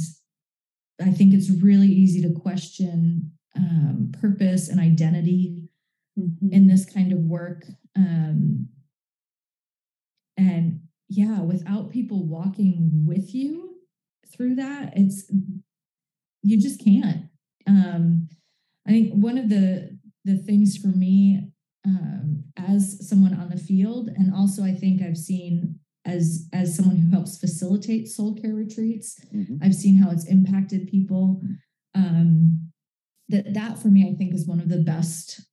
[1.00, 5.68] I think it's really easy to question um, purpose and identity
[6.18, 6.52] mm-hmm.
[6.52, 7.64] in this kind of work.
[7.96, 8.68] Um,
[10.36, 13.76] and yeah, without people walking with you
[14.34, 15.30] through that, it's
[16.42, 17.26] you just can't.
[17.66, 18.28] Um,
[18.86, 21.52] I think one of the the things for me
[21.86, 26.96] um, as someone on the field, and also I think I've seen as as someone
[26.96, 29.56] who helps facilitate soul care retreats, mm-hmm.
[29.62, 31.40] I've seen how it's impacted people.
[31.94, 32.65] Um,
[33.28, 35.46] that that for me i think is one of the best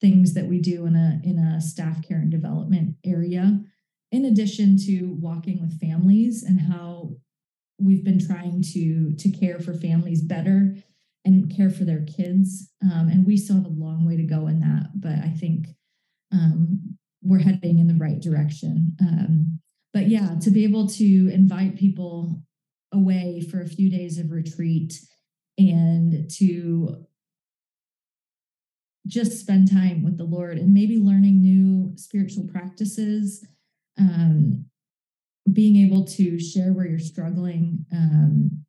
[0.00, 3.60] things that we do in a in a staff care and development area.
[4.12, 7.16] In addition to walking with families and how
[7.78, 10.76] we've been trying to to care for families better
[11.24, 14.46] and care for their kids um, and we still have a long way to go
[14.46, 15.66] in that but i think
[16.32, 18.96] um, we're heading in the right direction.
[19.00, 19.60] Um,
[19.92, 22.42] but yeah to be able to invite people
[22.92, 24.94] away for a few days of retreat
[25.58, 27.06] and to
[29.06, 33.46] just spend time with the Lord and maybe learning new spiritual practices,
[33.98, 34.66] um,
[35.52, 38.64] being able to share where you're struggling, um,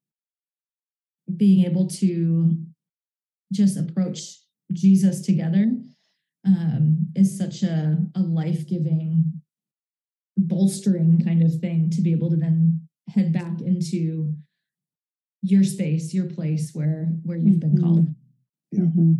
[1.36, 2.56] being able to
[3.52, 5.72] just approach Jesus together
[6.46, 9.42] um, is such a, a life giving,
[10.38, 14.34] bolstering kind of thing to be able to then head back into
[15.42, 17.84] your space, your place where where you've been mm-hmm.
[17.84, 18.16] called.
[18.72, 18.82] Yeah.
[18.82, 19.14] Mm-hmm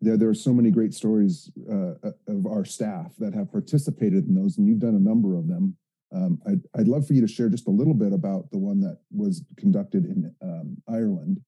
[0.00, 4.26] there, there are so many great stories uh, uh, of our staff that have participated
[4.26, 5.76] in those, and you've done a number of them.
[6.14, 8.80] Um, I'd, I'd love for you to share just a little bit about the one
[8.80, 11.40] that was conducted in um, Ireland.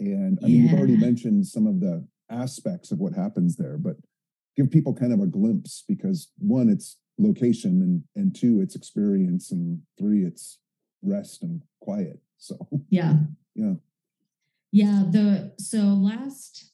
[0.00, 3.96] And I mean, you've already mentioned some of the aspects of what happens there, but
[4.56, 9.52] give people kind of a glimpse because one, it's location and and two it's experience
[9.52, 10.58] and three it's
[11.02, 12.56] rest and quiet so
[12.88, 13.14] yeah
[13.54, 13.74] yeah
[14.72, 16.72] yeah the so last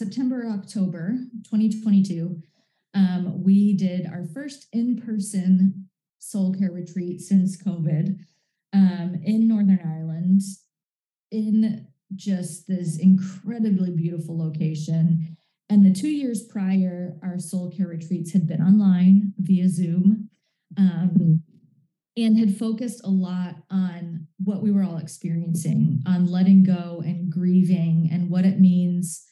[0.00, 2.40] september october 2022
[2.94, 8.16] um, we did our first in-person soul care retreat since covid
[8.72, 10.40] um, in northern ireland
[11.30, 15.36] in just this incredibly beautiful location.
[15.68, 20.28] And the two years prior, our soul care retreats had been online via Zoom
[20.76, 21.42] um,
[22.16, 27.30] and had focused a lot on what we were all experiencing, on letting go and
[27.30, 29.26] grieving and what it means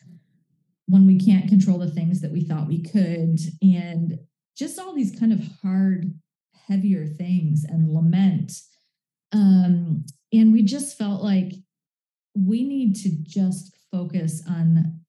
[0.88, 4.18] when we can't control the things that we thought we could, and
[4.56, 6.14] just all these kind of hard,
[6.66, 8.52] heavier things and lament.
[9.32, 11.52] Um, and we just felt like
[12.34, 15.00] we need to just focus on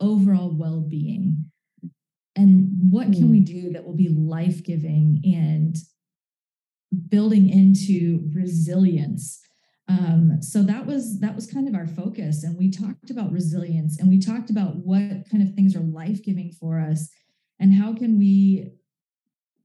[0.00, 1.50] overall well-being
[2.36, 3.46] and what can we mm.
[3.46, 5.76] do that will be life-giving and
[7.08, 9.40] building into resilience
[9.88, 13.98] um, so that was that was kind of our focus and we talked about resilience
[13.98, 17.10] and we talked about what kind of things are life-giving for us
[17.60, 18.70] and how can we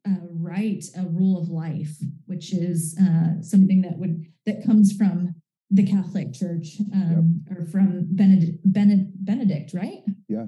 [0.07, 5.35] uh, write a rule of life which is uh, something that would that comes from
[5.71, 7.57] the Catholic Church um, yep.
[7.57, 10.01] or from Benedict, Benedict, Benedict, right?
[10.27, 10.47] Yeah.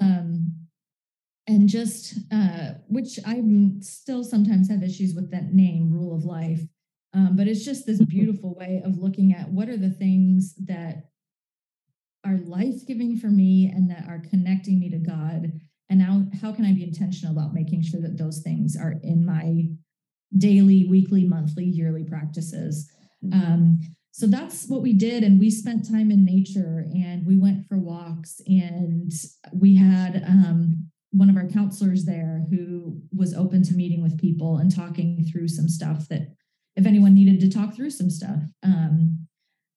[0.00, 0.52] Um,
[1.46, 3.40] and just uh, which I
[3.80, 6.62] still sometimes have issues with that name, Rule of Life.
[7.14, 11.10] Um, but it's just this beautiful way of looking at what are the things that
[12.24, 15.52] are life giving for me and that are connecting me to God.
[15.88, 19.24] And now, how can I be intentional about making sure that those things are in
[19.24, 19.68] my
[20.36, 22.90] daily, weekly, monthly, yearly practices?
[23.24, 23.40] Mm-hmm.
[23.40, 23.80] Um,
[24.16, 27.76] so that's what we did and we spent time in nature and we went for
[27.76, 29.12] walks and
[29.52, 34.56] we had um, one of our counselors there who was open to meeting with people
[34.56, 36.28] and talking through some stuff that
[36.76, 38.42] if anyone needed to talk through some stuff.
[38.62, 39.26] Um,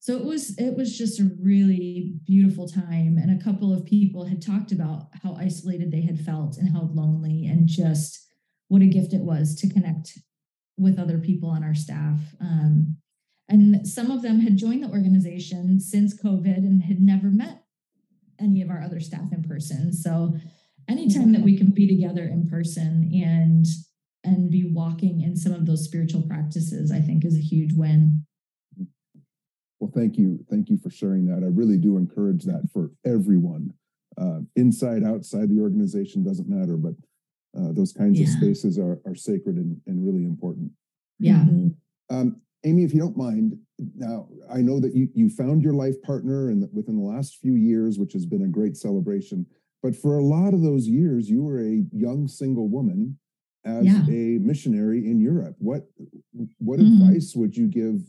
[0.02, 4.26] so it was it was just a really beautiful time and a couple of people
[4.26, 8.28] had talked about how isolated they had felt and how lonely and just
[8.70, 10.18] what a gift it was to connect
[10.78, 12.20] with other people on our staff.
[12.40, 12.98] Um,
[13.50, 17.64] and some of them had joined the organization since COVID and had never met
[18.40, 19.92] any of our other staff in person.
[19.92, 20.38] So
[20.88, 23.66] anytime that we can be together in person and
[24.24, 28.26] and be walking in some of those spiritual practices, I think is a huge win.
[29.80, 30.40] Well, thank you.
[30.50, 31.44] Thank you for sharing that.
[31.44, 33.74] I really do encourage that for everyone.
[34.20, 36.94] Uh, inside, outside the organization doesn't matter, but
[37.58, 38.26] uh, those kinds yeah.
[38.26, 40.72] of spaces are, are sacred and, and really important.
[41.18, 41.36] Yeah.
[41.36, 42.16] Mm-hmm.
[42.16, 43.58] Um, Amy, if you don't mind,
[43.96, 47.56] now I know that you you found your life partner and within the last few
[47.56, 49.46] years, which has been a great celebration.
[49.82, 53.18] But for a lot of those years, you were a young single woman
[53.66, 54.04] as yeah.
[54.10, 55.56] a missionary in Europe.
[55.60, 55.88] What
[56.60, 57.02] what mm-hmm.
[57.08, 58.02] advice would you give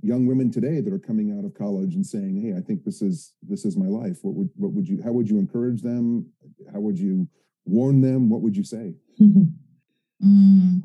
[0.00, 3.02] young women today that are coming out of college and saying, "Hey, I think this
[3.02, 4.18] is this is my life"?
[4.22, 6.30] What would what would you how would you encourage them?
[6.72, 7.28] How would you
[7.64, 8.30] warn them?
[8.30, 8.94] What would you say?
[9.20, 10.82] mm,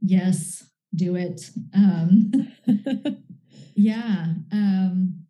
[0.00, 1.50] yes do it.
[1.74, 2.32] Um,
[3.74, 4.34] yeah.
[4.52, 5.26] Um,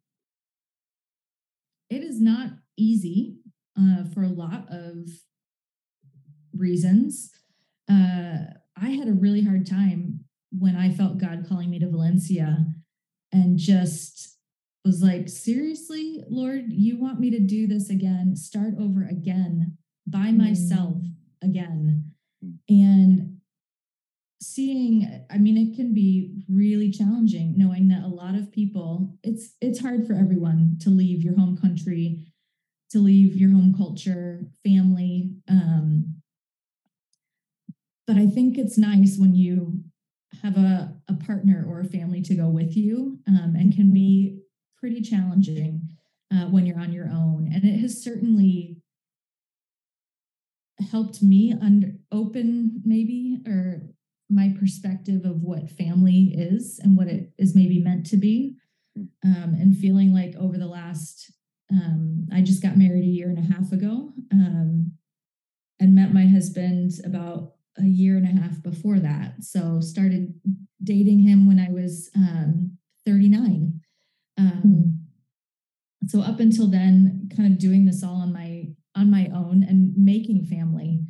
[1.90, 3.38] it is not easy
[3.78, 5.08] uh, for a lot of
[6.54, 7.30] reasons.
[7.90, 8.38] Uh,
[8.80, 10.20] I had a really hard time
[10.50, 12.66] when I felt God calling me to Valencia
[13.32, 14.36] and just
[14.84, 20.32] was like, seriously, Lord, you want me to do this again, start over again by
[20.32, 21.12] myself mm.
[21.42, 22.12] again.
[22.68, 23.38] And
[24.40, 29.54] seeing i mean it can be really challenging knowing that a lot of people it's
[29.60, 32.24] it's hard for everyone to leave your home country
[32.88, 36.14] to leave your home culture family um,
[38.08, 39.84] but i think it's nice when you
[40.42, 44.40] have a, a partner or a family to go with you um, and can be
[44.76, 45.80] pretty challenging
[46.34, 48.78] uh, when you're on your own and it has certainly
[50.90, 53.82] helped me under open maybe or
[54.30, 58.56] my perspective of what family is and what it is maybe meant to be.
[58.94, 59.04] Hmm.
[59.24, 61.32] Um, and feeling like over the last,
[61.70, 64.92] um, I just got married a year and a half ago um,
[65.80, 69.42] and met my husband about a year and a half before that.
[69.42, 70.34] So started
[70.82, 73.80] dating him when I was um, 39.
[74.36, 75.00] Um,
[76.06, 79.92] so up until then, kind of doing this all on my on my own and
[79.96, 81.04] making family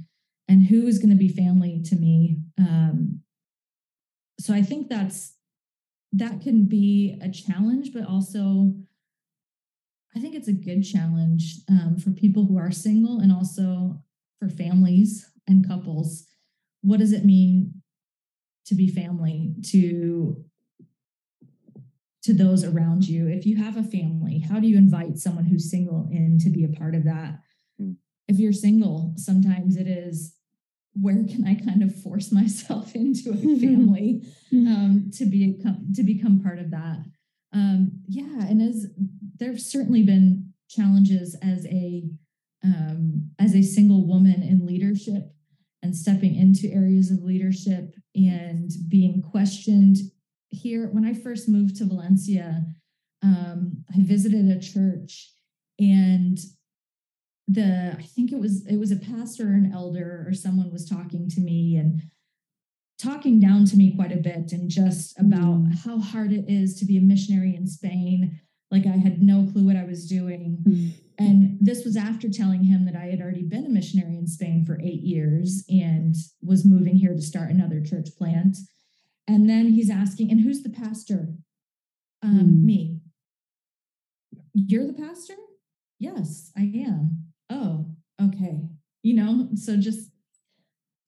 [0.49, 3.21] and who is going to be family to me um,
[4.39, 5.37] so i think that's
[6.13, 8.75] that can be a challenge but also
[10.15, 14.03] i think it's a good challenge um, for people who are single and also
[14.39, 16.27] for families and couples.
[16.83, 17.83] What does it mean
[18.67, 20.45] to be family to
[22.23, 23.27] to those around you?
[23.29, 26.65] If you have a family, how do you invite someone who's single in to be
[26.65, 27.41] a part of that?
[27.81, 27.97] Mm.
[28.27, 30.35] If you're single, sometimes it is
[31.01, 34.23] where can I kind of force myself into a family
[34.53, 35.61] um, to be
[35.95, 37.05] to become part of that?
[37.53, 38.89] Um, yeah, and as
[39.39, 42.11] there's certainly been challenges as a
[42.63, 45.33] um, as a single woman in leadership
[45.83, 49.97] and stepping into areas of leadership and being questioned
[50.51, 52.65] here when i first moved to valencia
[53.23, 55.33] um, i visited a church
[55.79, 56.39] and
[57.47, 60.89] the i think it was it was a pastor or an elder or someone was
[60.89, 62.03] talking to me and
[62.99, 65.85] talking down to me quite a bit and just about mm.
[65.85, 68.41] how hard it is to be a missionary in spain
[68.71, 70.59] like i had no clue what i was doing.
[70.69, 70.93] Mm.
[71.19, 74.65] and this was after telling him that i had already been a missionary in spain
[74.65, 78.57] for eight years and was moving here to start another church plant.
[79.27, 81.35] And then he's asking and who's the pastor?
[82.23, 82.65] Um, mm.
[82.65, 83.01] me.
[84.55, 85.35] You're the pastor?
[85.99, 87.25] Yes i am.
[87.51, 87.87] Oh
[88.23, 88.69] okay.
[89.03, 90.11] You know so just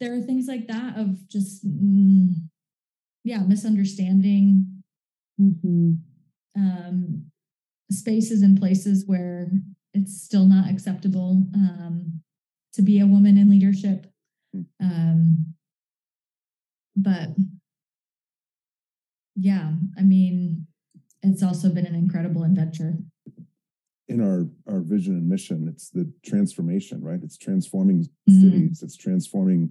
[0.01, 2.35] there are things like that of just mm,
[3.25, 4.83] yeah misunderstanding.
[5.41, 5.93] Mm-hmm.
[6.55, 7.30] um,
[7.91, 9.51] spaces and places where
[9.93, 12.21] it's still not acceptable um,
[12.73, 14.07] to be a woman in leadership
[14.55, 14.63] hmm.
[14.81, 15.55] um,
[16.97, 17.31] but
[19.37, 20.67] yeah i mean
[21.23, 22.95] it's also been an incredible adventure
[24.09, 28.41] in our our vision and mission it's the transformation right it's transforming mm.
[28.41, 29.71] cities it's transforming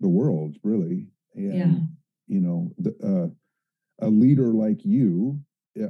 [0.00, 1.78] the world really and yeah.
[2.26, 5.40] you know the, uh, a leader like you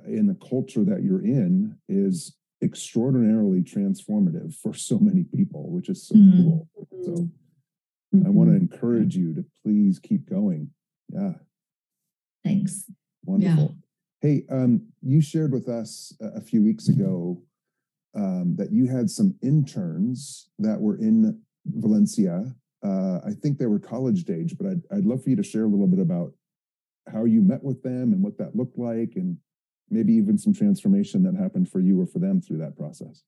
[0.06, 6.06] in the culture that you're in is extraordinarily transformative for so many people which is
[6.06, 6.36] so mm.
[6.36, 6.68] cool
[7.04, 8.26] so mm-hmm.
[8.26, 10.70] i want to encourage you to please keep going
[11.12, 11.32] yeah
[12.44, 12.84] thanks
[13.24, 13.74] wonderful
[14.22, 14.28] yeah.
[14.28, 17.40] hey um, you shared with us a few weeks ago
[18.16, 22.54] um, that you had some interns that were in Valencia.
[22.84, 25.64] Uh, I think they were college age, but I'd, I'd love for you to share
[25.64, 26.32] a little bit about
[27.12, 29.36] how you met with them and what that looked like, and
[29.90, 33.22] maybe even some transformation that happened for you or for them through that process.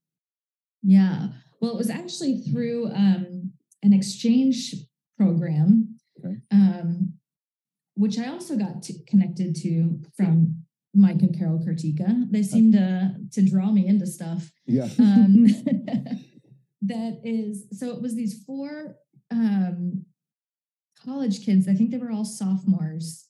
[0.83, 1.29] Yeah.
[1.61, 3.53] Well, it was actually through um,
[3.83, 4.75] an exchange
[5.19, 6.37] program, okay.
[6.51, 7.15] um,
[7.95, 12.31] which I also got to, connected to from Mike and Carol Kartika.
[12.31, 14.51] They seem to to draw me into stuff.
[14.67, 14.89] Yeah.
[14.99, 15.47] Um,
[16.83, 17.91] that is so.
[17.91, 18.97] It was these four
[19.31, 20.05] um,
[21.05, 21.69] college kids.
[21.69, 23.28] I think they were all sophomores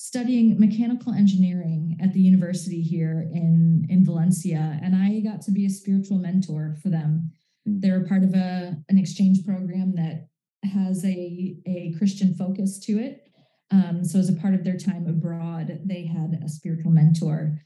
[0.00, 5.66] studying mechanical engineering at the university here in in Valencia, and I got to be
[5.66, 7.30] a spiritual mentor for them.
[7.68, 7.80] Mm.
[7.80, 10.28] They were part of a an exchange program that
[10.64, 13.30] has a a Christian focus to it
[13.70, 17.60] um, so, as a part of their time abroad, they had a spiritual mentor.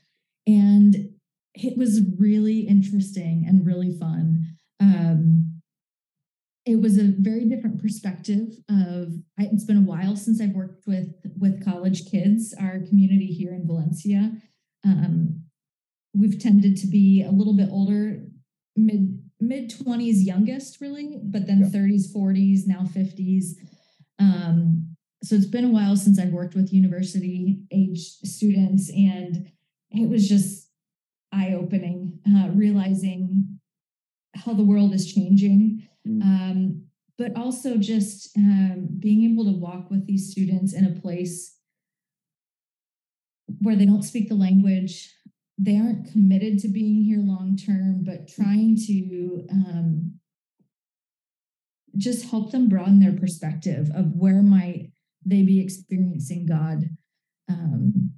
[0.46, 0.94] And
[1.54, 4.56] it was really interesting and really fun.
[4.80, 5.53] Um,
[6.66, 11.08] it was a very different perspective of it's been a while since i've worked with
[11.38, 14.32] with college kids our community here in valencia
[14.84, 15.42] um,
[16.14, 18.22] we've tended to be a little bit older
[18.76, 21.66] mid mid 20s youngest really but then yeah.
[21.66, 23.56] 30s 40s now 50s
[24.18, 24.94] um,
[25.24, 29.50] so it's been a while since I've worked with university age students, and
[29.90, 30.68] it was just
[31.32, 33.58] eye opening, uh, realizing
[34.34, 35.88] how the world is changing.
[36.06, 36.22] Mm.
[36.22, 36.84] Um,
[37.16, 41.56] but also just um, being able to walk with these students in a place
[43.60, 45.14] where they don't speak the language,
[45.58, 50.14] they aren't committed to being here long term, but trying to um,
[51.96, 54.90] just help them broaden their perspective of where might
[55.24, 56.84] they be experiencing God
[57.48, 58.12] um,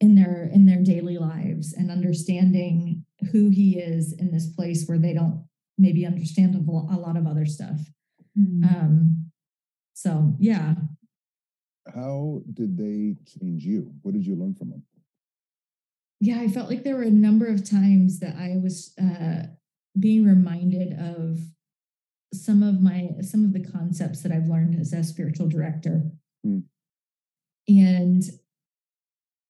[0.00, 4.98] in their in their daily lives and understanding who He is in this place where
[4.98, 5.43] they don't
[5.78, 7.80] maybe understand a lot of other stuff.
[8.38, 8.64] Mm.
[8.64, 9.30] Um,
[9.94, 10.74] so yeah.
[11.94, 13.92] How did they change you?
[14.02, 14.82] What did you learn from them?
[16.20, 19.48] Yeah, I felt like there were a number of times that I was uh,
[19.98, 21.40] being reminded of
[22.32, 26.10] some of my some of the concepts that I've learned as a spiritual director.
[26.46, 26.64] Mm.
[27.68, 28.22] And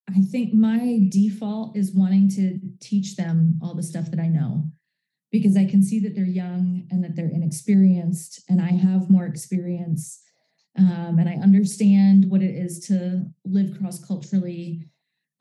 [0.08, 4.70] I think my default is wanting to teach them all the stuff that I know
[5.34, 9.26] because I can see that they're young and that they're inexperienced, and I have more
[9.26, 10.22] experience.
[10.78, 14.84] Um, and I understand what it is to live cross culturally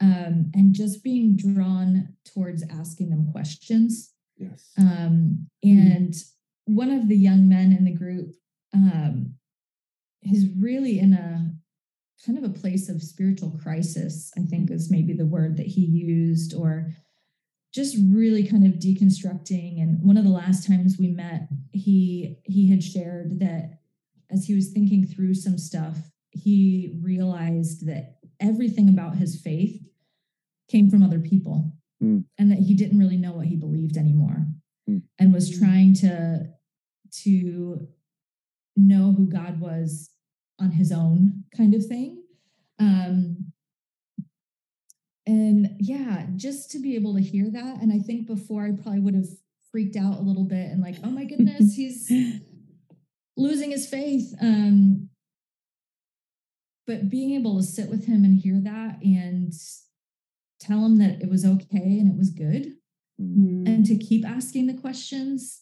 [0.02, 4.14] um, and just being drawn towards asking them questions.
[4.36, 4.72] Yes.
[4.80, 6.24] Um, and mm
[6.66, 8.34] one of the young men in the group
[8.74, 9.34] um,
[10.22, 11.52] is really in a
[12.26, 15.82] kind of a place of spiritual crisis, I think is maybe the word that he
[15.82, 16.94] used, or
[17.74, 19.82] just really kind of deconstructing.
[19.82, 23.80] And one of the last times we met, he he had shared that
[24.30, 25.98] as he was thinking through some stuff,
[26.32, 29.82] he realized that everything about his faith
[30.70, 31.72] came from other people
[32.02, 32.24] mm.
[32.38, 34.48] and that he didn't really know what he believed anymore
[34.90, 35.02] mm.
[35.20, 36.48] and was trying to
[37.24, 37.88] to
[38.76, 40.10] know who God was
[40.60, 42.24] on his own kind of thing.
[42.80, 43.43] Um,
[45.26, 47.82] and yeah, just to be able to hear that.
[47.82, 49.30] And I think before I probably would have
[49.72, 52.12] freaked out a little bit and like, oh my goodness, he's
[53.38, 54.34] losing his faith.
[54.42, 55.10] Um,
[56.86, 59.54] but being able to sit with him and hear that and
[60.60, 62.74] tell him that it was okay and it was good
[63.20, 63.66] mm-hmm.
[63.68, 65.62] and to keep asking the questions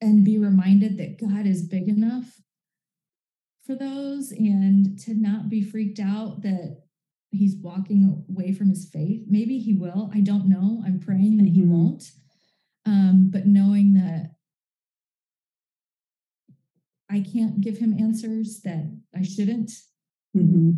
[0.00, 2.40] and be reminded that God is big enough
[3.66, 6.82] for those and to not be freaked out that
[7.30, 9.22] he's walking away from his faith.
[9.28, 10.10] Maybe he will.
[10.14, 10.82] I don't know.
[10.84, 11.72] I'm praying that he mm-hmm.
[11.72, 12.10] won't.
[12.86, 14.36] Um, but knowing that
[17.10, 19.70] I can't give him answers that I shouldn't
[20.36, 20.72] mm-hmm.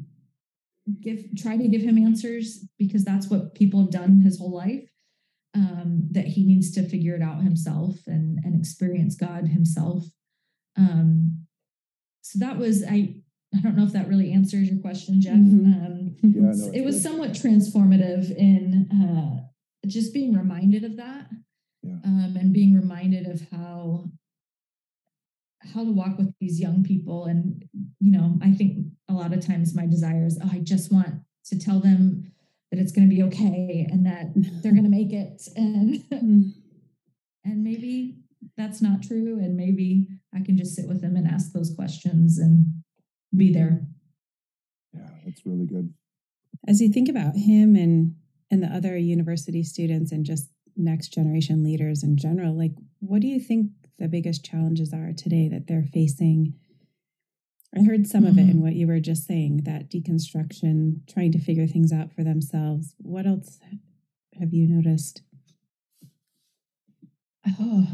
[1.01, 4.89] give, try to give him answers because that's what people have done his whole life.
[5.53, 10.05] Um, that he needs to figure it out himself and and experience God himself.
[10.77, 11.47] Um,
[12.21, 13.17] so that was I
[13.55, 15.35] I don't know if that really answers your question, Geoff.
[15.35, 15.73] Mm-hmm.
[15.73, 17.03] Um, yeah, no, it was good.
[17.03, 19.43] somewhat transformative in uh,
[19.87, 21.29] just being reminded of that,
[21.83, 21.95] yeah.
[22.05, 24.05] um, and being reminded of how
[25.75, 27.25] how to walk with these young people.
[27.25, 27.65] And
[27.99, 31.21] you know, I think a lot of times my desire is, oh, I just want
[31.47, 32.33] to tell them
[32.71, 34.33] that it's going to be okay and that
[34.63, 36.53] they're going to make it, and mm.
[37.45, 38.21] and maybe
[38.57, 42.39] that's not true, and maybe I can just sit with them and ask those questions
[42.39, 42.80] and
[43.37, 43.87] be there.
[44.93, 45.93] Yeah, that's really good.
[46.67, 48.17] As you think about him and
[48.51, 53.29] and the other university students and just next generation leaders in general, like what do
[53.29, 56.55] you think the biggest challenges are today that they're facing?
[57.77, 58.31] I heard some mm-hmm.
[58.31, 58.63] of it in mm-hmm.
[58.63, 62.95] what you were just saying, that deconstruction, trying to figure things out for themselves.
[62.99, 63.61] What else
[64.41, 65.23] have you noticed?
[67.61, 67.87] Oh,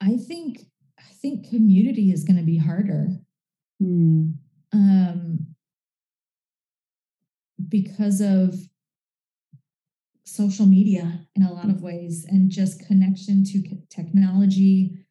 [0.00, 0.66] I think
[0.98, 3.08] I think community is going to be harder.
[3.82, 4.34] Mm.
[4.72, 5.46] Um,
[7.68, 8.54] because of
[10.24, 15.02] social media in a lot of ways and just connection to technology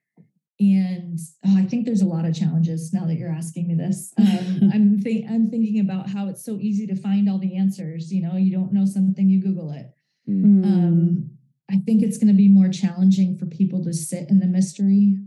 [0.59, 4.13] and oh, I think there's a lot of challenges now that you're asking me this.
[4.21, 8.11] Um, I'm I'm thinking about how it's so easy to find all the answers.
[8.11, 9.87] You know, you don't know something, you Google it.
[10.29, 10.63] Mm.
[10.63, 11.31] Um,
[11.69, 15.17] I think it's going to be more challenging for people to sit in the mystery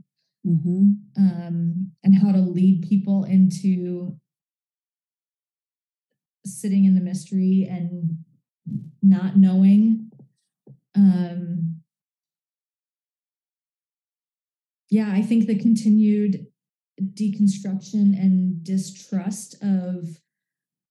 [0.47, 0.91] mm-hmm.
[1.17, 4.17] um, and how to lead people into
[6.47, 8.19] sitting in the mystery and
[9.03, 10.11] not knowing.
[10.95, 11.81] Um,
[14.91, 16.47] yeah, I think the continued
[17.03, 20.21] deconstruction and distrust of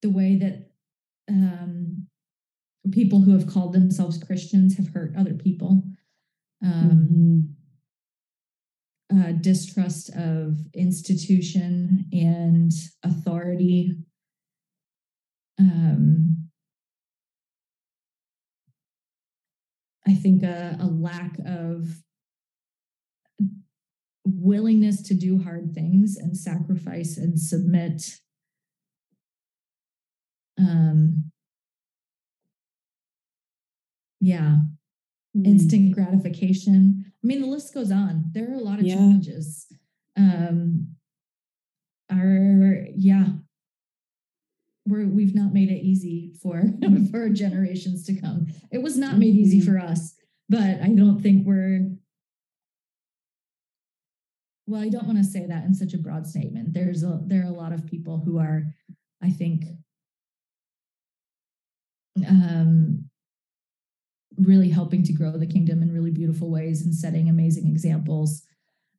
[0.02, 0.72] the way that
[1.30, 2.08] um,
[2.92, 5.84] people who have called themselves Christians have hurt other people.
[6.62, 7.53] Um, mm-hmm
[9.16, 12.72] uh, distrust of institution and
[13.04, 13.94] authority.
[15.60, 16.50] Um,
[20.08, 22.04] I think a, a lack of
[24.26, 28.04] willingness to do hard things and sacrifice and submit.
[30.58, 31.32] Um,
[34.20, 34.58] yeah,
[35.36, 35.46] mm.
[35.46, 37.06] instant gratification.
[37.24, 38.26] I mean, the list goes on.
[38.34, 38.96] There are a lot of yeah.
[38.96, 39.68] challenges.
[40.18, 40.96] Um,
[42.12, 43.28] our yeah,
[44.86, 46.64] we're we've not made it easy for
[47.12, 48.48] for generations to come.
[48.72, 49.72] It was not made easy mm-hmm.
[49.72, 50.16] for us,
[50.50, 51.90] but I don't think we're.
[54.66, 56.74] Well, I don't want to say that in such a broad statement.
[56.74, 58.64] There's a there are a lot of people who are,
[59.22, 59.66] I think,
[62.28, 63.03] um,
[64.38, 68.44] really helping to grow the kingdom in really beautiful ways and setting amazing examples.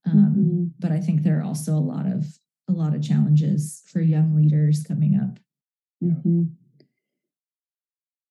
[0.06, 0.64] Um, mm-hmm.
[0.78, 2.26] But I think there are also a lot of
[2.68, 5.38] a lot of challenges for young leaders coming up.
[6.02, 6.44] Mm-hmm.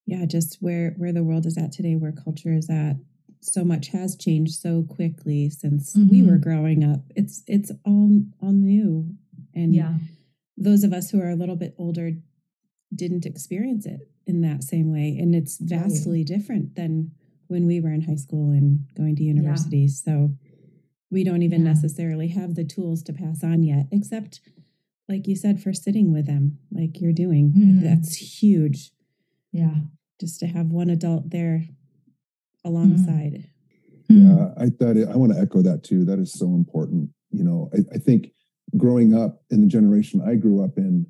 [0.05, 2.97] Yeah, just where where the world is at today, where culture is at,
[3.41, 6.09] so much has changed so quickly since mm-hmm.
[6.09, 7.01] we were growing up.
[7.15, 9.15] It's it's all all new,
[9.55, 9.95] and yeah,
[10.57, 12.11] those of us who are a little bit older
[12.93, 15.17] didn't experience it in that same way.
[15.19, 16.27] And it's vastly right.
[16.27, 17.11] different than
[17.47, 20.01] when we were in high school and going to universities.
[20.05, 20.13] Yeah.
[20.13, 20.37] So
[21.11, 21.73] we don't even Yeah.
[21.73, 24.41] necessarily have the tools to pass on yet, except,
[25.09, 27.51] like you said, for sitting with them, like you're doing.
[27.53, 27.81] Mhm.
[27.81, 28.91] That's huge
[29.51, 29.81] Yeah.
[30.19, 31.65] just to have one adult there
[32.63, 33.45] alongside.
[34.09, 34.17] Hmm.
[34.27, 36.05] Yeah, I thought it, I want to echo that too.
[36.05, 37.09] That is so important.
[37.31, 38.31] You know, I, I think
[38.77, 41.07] growing up in the generation I grew up in,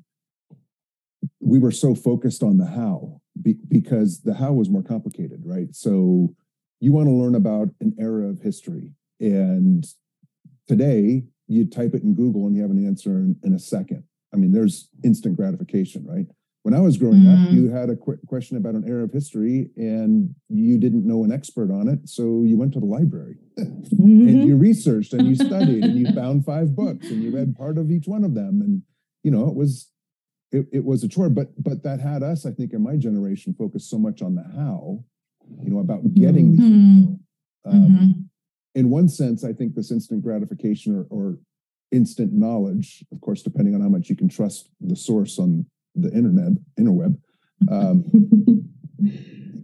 [1.44, 5.74] we were so focused on the how be, because the how was more complicated, right?
[5.74, 6.34] So
[6.80, 9.86] you want to learn about an era of history, and
[10.66, 14.04] today you type it in Google and you have an answer in, in a second.
[14.32, 16.26] I mean, there's instant gratification, right?
[16.62, 17.52] When I was growing up, Mhm.
[17.52, 21.30] you had a quick question about an era of history and you didn't know an
[21.30, 22.08] expert on it.
[22.08, 26.46] So you went to the library and you researched and you studied and you found
[26.46, 28.62] five books and you read part of each one of them.
[28.62, 28.82] And,
[29.22, 29.90] you know, it was,
[30.54, 33.54] it, it was a chore, but, but that had us, I think in my generation,
[33.58, 35.02] focused so much on the how,
[35.62, 36.72] you know, about getting the Mhm.
[36.72, 37.20] info.
[37.66, 38.24] Um, Mhm.
[38.76, 41.38] in one sense, I think this instant gratification or, or
[41.90, 46.12] instant knowledge, of course, depending on how much you can trust the source on the
[46.12, 47.16] internet, interweb,
[47.68, 48.04] um,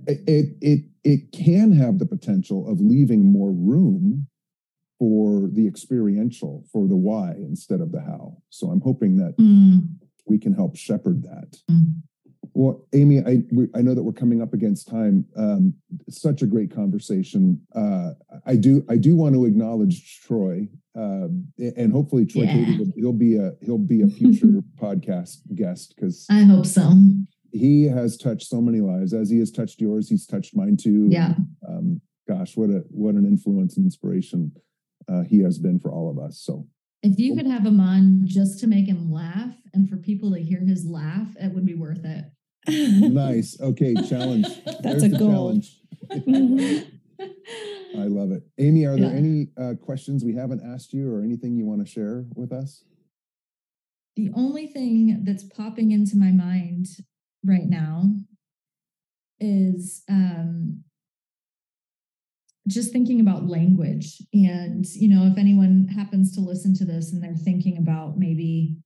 [0.07, 4.27] it, it it it can have the potential of leaving more room
[4.99, 8.37] for the experiential, for the why instead of the how.
[8.51, 9.89] So I'm hoping that Mm.
[10.31, 11.59] We can help shepherd that.
[11.71, 12.03] Mm.
[12.55, 15.25] Well, Amy, I we, I know that we're coming up against time.
[15.37, 15.75] Um,
[16.09, 17.61] such a great conversation.
[17.75, 18.11] Uh,
[18.47, 21.29] I do I do want to acknowledge Troy, uh,
[21.77, 22.79] and hopefully Troy Yeah.
[22.79, 26.91] Will, he'll be a he'll be a future podcast guest because I hope so.
[27.53, 29.13] he has touched so many lives.
[29.13, 31.09] As he has touched yours, he's touched mine too.
[31.11, 31.35] Yeah.
[31.69, 34.53] Um, gosh, what a what an influence and inspiration
[35.09, 36.39] uh, he has been for all of us.
[36.41, 36.67] So
[37.03, 40.39] If you could have him on just to make him laugh and for people to
[40.41, 42.25] hear his laugh, it would be worth it.
[42.69, 43.59] nice.
[43.61, 44.47] Okay, challenge.
[44.65, 45.31] That's There's a the goal.
[45.31, 45.81] challenge.
[47.97, 48.43] I love it.
[48.59, 49.17] Amy, are there Yeah.
[49.19, 52.85] any uh, questions we haven't asked you or anything you want to share with us?
[54.17, 56.87] The only thing that's popping into my mind
[57.45, 58.05] right now
[59.39, 60.85] is um,
[62.69, 64.19] just thinking about language.
[64.33, 68.77] And, you know, if anyone happens to listen to this and they're thinking about maybe,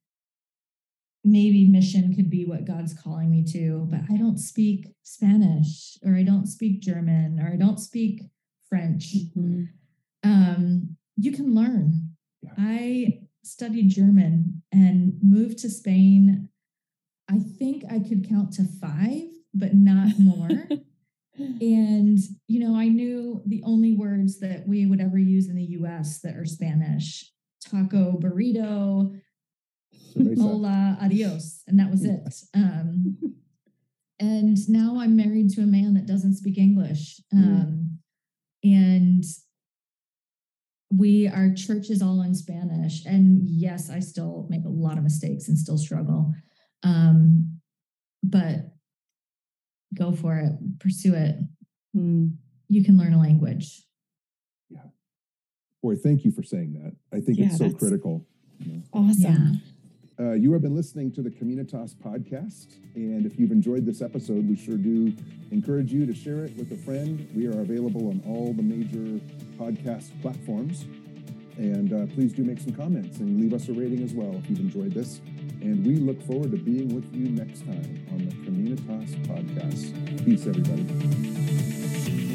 [1.24, 6.14] maybe mission could be what God's calling me to, but I don't speak Spanish or
[6.14, 8.22] I don't speak German or I don't speak
[8.68, 9.68] French Mhm.
[10.22, 12.10] um, you can learn.
[12.42, 12.54] Yeah.
[12.58, 16.48] I studied German and moved to Spain.
[17.28, 19.22] I think I could count to five,
[19.54, 20.68] but not more.
[21.38, 25.64] and, you know, I knew the only words that we would ever use in the
[25.80, 27.30] US that are Spanish
[27.64, 29.18] taco, burrito,
[30.14, 30.40] Cerveza.
[30.40, 31.62] hola, adios.
[31.66, 32.34] And that was it.
[32.54, 33.16] Um,
[34.20, 37.20] and now I'm married to a man that doesn't speak English.
[37.34, 37.42] Mm.
[37.42, 37.98] Um,
[38.62, 39.24] and
[40.96, 43.04] we, our church is all in Spanish.
[43.04, 46.32] And yes, I still make a lot of mistakes and still struggle.
[46.82, 47.60] Um,
[48.22, 48.73] but
[49.94, 51.36] go for it, pursue it.
[51.96, 52.36] Mm.
[52.68, 53.82] You can learn a language.
[54.70, 54.80] Yeah.
[55.82, 56.94] Boy, thank you for saying that.
[57.16, 58.26] I think Yeah, it's so critical.
[58.58, 58.82] you know.
[58.92, 59.60] Awesome.
[60.18, 62.76] Uh, you have been listening to the Communitas podcast.
[62.94, 65.12] And if you've enjoyed this episode, we sure do
[65.50, 67.28] encourage you to share it with a friend.
[67.34, 69.20] We are available on all the major
[69.58, 70.84] podcast platforms.
[71.56, 74.50] And uh, please do make some comments and leave us a rating as well if
[74.50, 75.20] you've enjoyed this.
[75.60, 80.24] And we look forward to being with you next time on the Communitas podcast.
[80.24, 82.33] Peace, everybody.